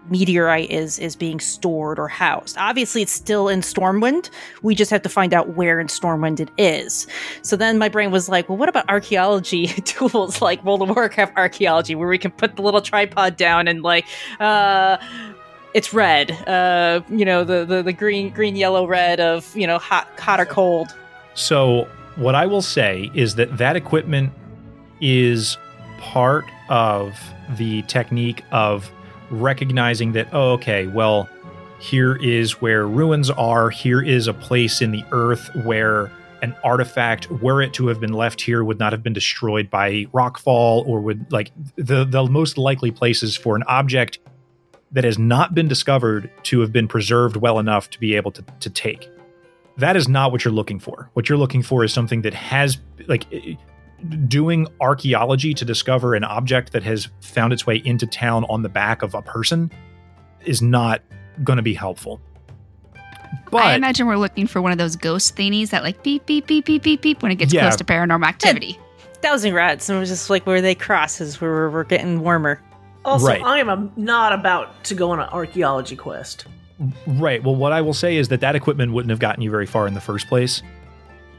[0.09, 2.57] meteorite is is being stored or housed.
[2.57, 4.29] Obviously, it's still in Stormwind.
[4.61, 7.07] We just have to find out where in Stormwind it is.
[7.41, 11.37] So then my brain was like, well, what about archaeology tools like World of Warcraft
[11.37, 14.05] archaeology, where we can put the little tripod down and like,
[14.39, 14.97] uh,
[15.73, 16.31] it's red.
[16.47, 20.39] Uh, you know, the, the the green green yellow red of you know hot hot
[20.39, 20.95] or cold.
[21.35, 24.31] So, what I will say is that that equipment
[25.01, 25.57] is
[25.99, 27.17] part of
[27.57, 28.89] the technique of
[29.29, 31.29] recognizing that, oh, okay, well,
[31.79, 33.69] here is where ruins are.
[33.69, 38.13] Here is a place in the earth where an artifact, were it to have been
[38.13, 42.57] left here, would not have been destroyed by rockfall, or would like the the most
[42.57, 44.19] likely places for an object
[44.91, 48.43] that has not been discovered to have been preserved well enough to be able to,
[48.59, 49.09] to take.
[49.77, 51.09] That is not what you're looking for.
[51.13, 52.77] What you're looking for is something that has
[53.07, 53.25] like
[54.27, 58.69] doing archaeology to discover an object that has found its way into town on the
[58.69, 59.71] back of a person
[60.45, 61.01] is not
[61.43, 62.21] going to be helpful.
[63.51, 66.47] But I imagine we're looking for one of those ghost thingies that like beep beep
[66.47, 67.61] beep beep beep beep when it gets Yeah.
[67.61, 68.79] close to paranormal activity.
[69.21, 72.21] Dowsing rods, and it was just like where they cross is where we're, we're getting
[72.21, 72.61] warmer.
[73.03, 73.41] Also, Right.
[73.41, 76.45] I am a, not about to go on an archaeology quest.
[77.07, 77.43] Right.
[77.43, 79.87] Well, what I will say is that that equipment wouldn't have gotten you very far
[79.87, 80.61] in the first place.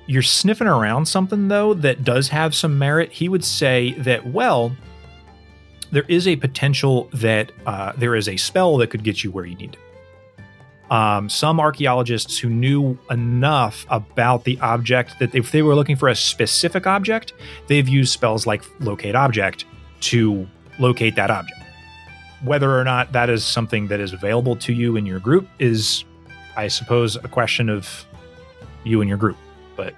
[0.09, 3.13] You're sniffing around something, though, that does have some merit.
[3.13, 4.75] He would say that, well,
[5.93, 9.45] there is a potential that uh, there is a spell that could get you where
[9.45, 9.77] you need.
[10.91, 16.09] Um, some archaeologists who knew enough about the object that if they were looking for
[16.09, 17.35] a specific object,
[17.67, 19.67] they've used spells like locate object
[20.01, 20.49] to
[20.79, 21.61] locate that object.
[22.43, 26.05] Whether or not that is something that is available to you in your group is,
[26.57, 28.07] I suppose, a question of
[28.85, 29.37] you and your group.
[29.79, 29.95] But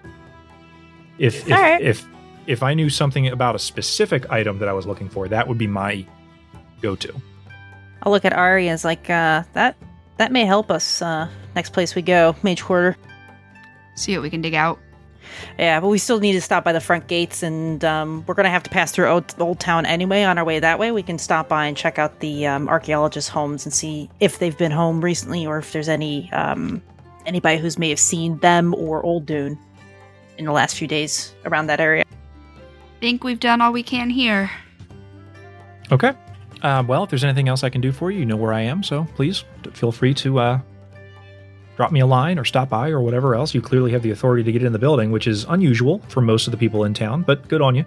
[1.19, 1.83] if if, All right.
[1.83, 2.07] if
[2.47, 5.59] if I knew something about a specific item that I was looking for, that would
[5.59, 6.05] be my
[6.83, 7.13] go-to.
[8.03, 9.77] I'll look at Ari as like uh, that.
[10.19, 12.97] That may help us uh, next place we go, Mage Quarter.
[13.97, 14.79] See what we can dig out.
[15.59, 18.51] Yeah, but we still need to stop by the front gates, and um, we're gonna
[18.51, 20.25] have to pass through Old, Old Town anyway.
[20.25, 23.31] On our way that way, we can stop by and check out the um, archaeologist
[23.31, 26.83] homes and see if they've been home recently, or if there's any um,
[27.25, 29.59] anybody who's may have seen them or Old Dune
[30.41, 32.05] in the last few days around that area.
[33.01, 34.51] Think we've done all we can here.
[35.93, 36.13] Okay.
[36.63, 38.63] Uh, well, if there's anything else I can do for you, you know where I
[38.63, 38.83] am.
[38.83, 40.61] So please feel free to uh,
[41.77, 43.55] drop me a line or stop by or whatever else.
[43.55, 46.47] You clearly have the authority to get in the building, which is unusual for most
[46.47, 47.85] of the people in town, but good on you.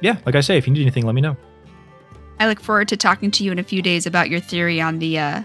[0.00, 1.36] Yeah, like I say, if you need anything, let me know.
[2.40, 5.00] I look forward to talking to you in a few days about your theory on
[5.00, 5.42] the uh,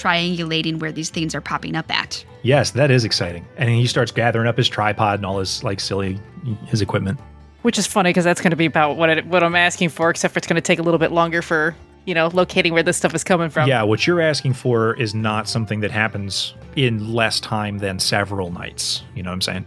[0.00, 2.24] triangulating where these things are popping up at.
[2.42, 3.46] Yes, that is exciting.
[3.56, 6.18] And he starts gathering up his tripod and all his like silly
[6.66, 7.18] his equipment.
[7.62, 10.10] Which is funny because that's going to be about what it, what I'm asking for,
[10.10, 12.82] except for it's going to take a little bit longer for you know locating where
[12.82, 13.68] this stuff is coming from.
[13.68, 18.50] Yeah, what you're asking for is not something that happens in less time than several
[18.50, 19.02] nights.
[19.14, 19.66] You know what I'm saying?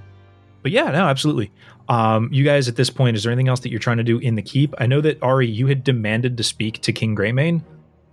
[0.64, 1.52] But yeah, no, absolutely.
[1.90, 4.20] Um, you guys, at this point, is there anything else that you're trying to do
[4.20, 4.74] in the keep?
[4.78, 7.62] I know that Ari, you had demanded to speak to King Greymane.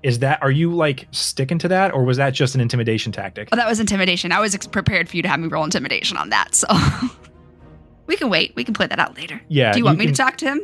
[0.02, 3.48] Is that are you like sticking to that, or was that just an intimidation tactic?
[3.52, 4.30] Oh, that was intimidation.
[4.30, 6.68] I was ex- prepared for you to have me roll intimidation on that, so
[8.06, 8.54] we can wait.
[8.54, 9.40] We can play that out later.
[9.48, 9.72] Yeah.
[9.72, 10.60] Do you want me can- to talk to him?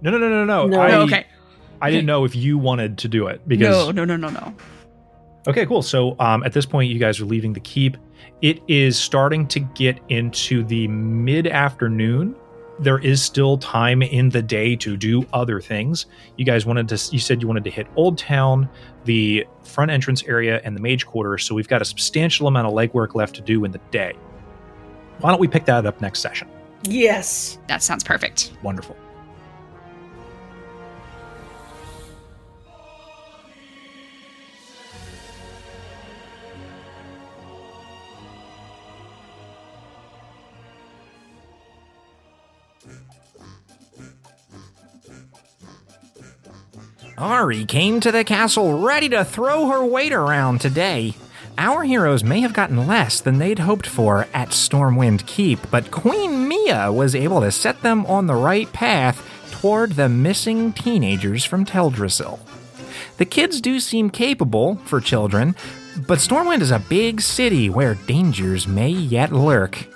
[0.00, 0.66] No, no, no, no, no.
[0.66, 0.80] No.
[0.80, 1.26] I, No, okay.
[1.80, 4.54] I didn't know if you wanted to do it because No, no, no, no, no.
[5.46, 5.82] Okay, cool.
[5.82, 7.96] So um, at this point, you guys are leaving the keep.
[8.42, 12.34] It is starting to get into the mid afternoon.
[12.80, 16.06] There is still time in the day to do other things.
[16.36, 18.68] You guys wanted to, you said you wanted to hit Old Town,
[19.04, 21.38] the front entrance area, and the Mage Quarter.
[21.38, 24.12] So we've got a substantial amount of legwork left to do in the day.
[25.20, 26.48] Why don't we pick that up next session?
[26.84, 27.58] Yes.
[27.66, 28.52] That sounds perfect.
[28.62, 28.96] Wonderful.
[47.18, 51.14] Ari came to the castle ready to throw her weight around today.
[51.58, 56.46] Our heroes may have gotten less than they'd hoped for at Stormwind Keep, but Queen
[56.46, 61.64] Mia was able to set them on the right path toward the missing teenagers from
[61.64, 62.38] Teldrassil.
[63.16, 65.56] The kids do seem capable for children,
[66.06, 69.88] but Stormwind is a big city where dangers may yet lurk.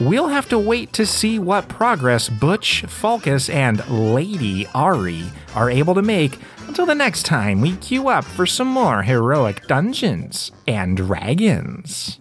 [0.00, 5.24] We'll have to wait to see what progress Butch, Falcus, and Lady Ari
[5.54, 9.66] are able to make until the next time we queue up for some more heroic
[9.66, 12.20] Dungeons and Dragons.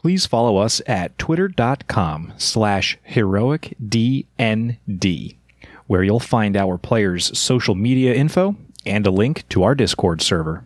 [0.00, 4.76] Please follow us at twitter.com slash heroicdnd,
[5.86, 8.56] where you'll find our players' social media info
[8.86, 10.64] and a link to our Discord server.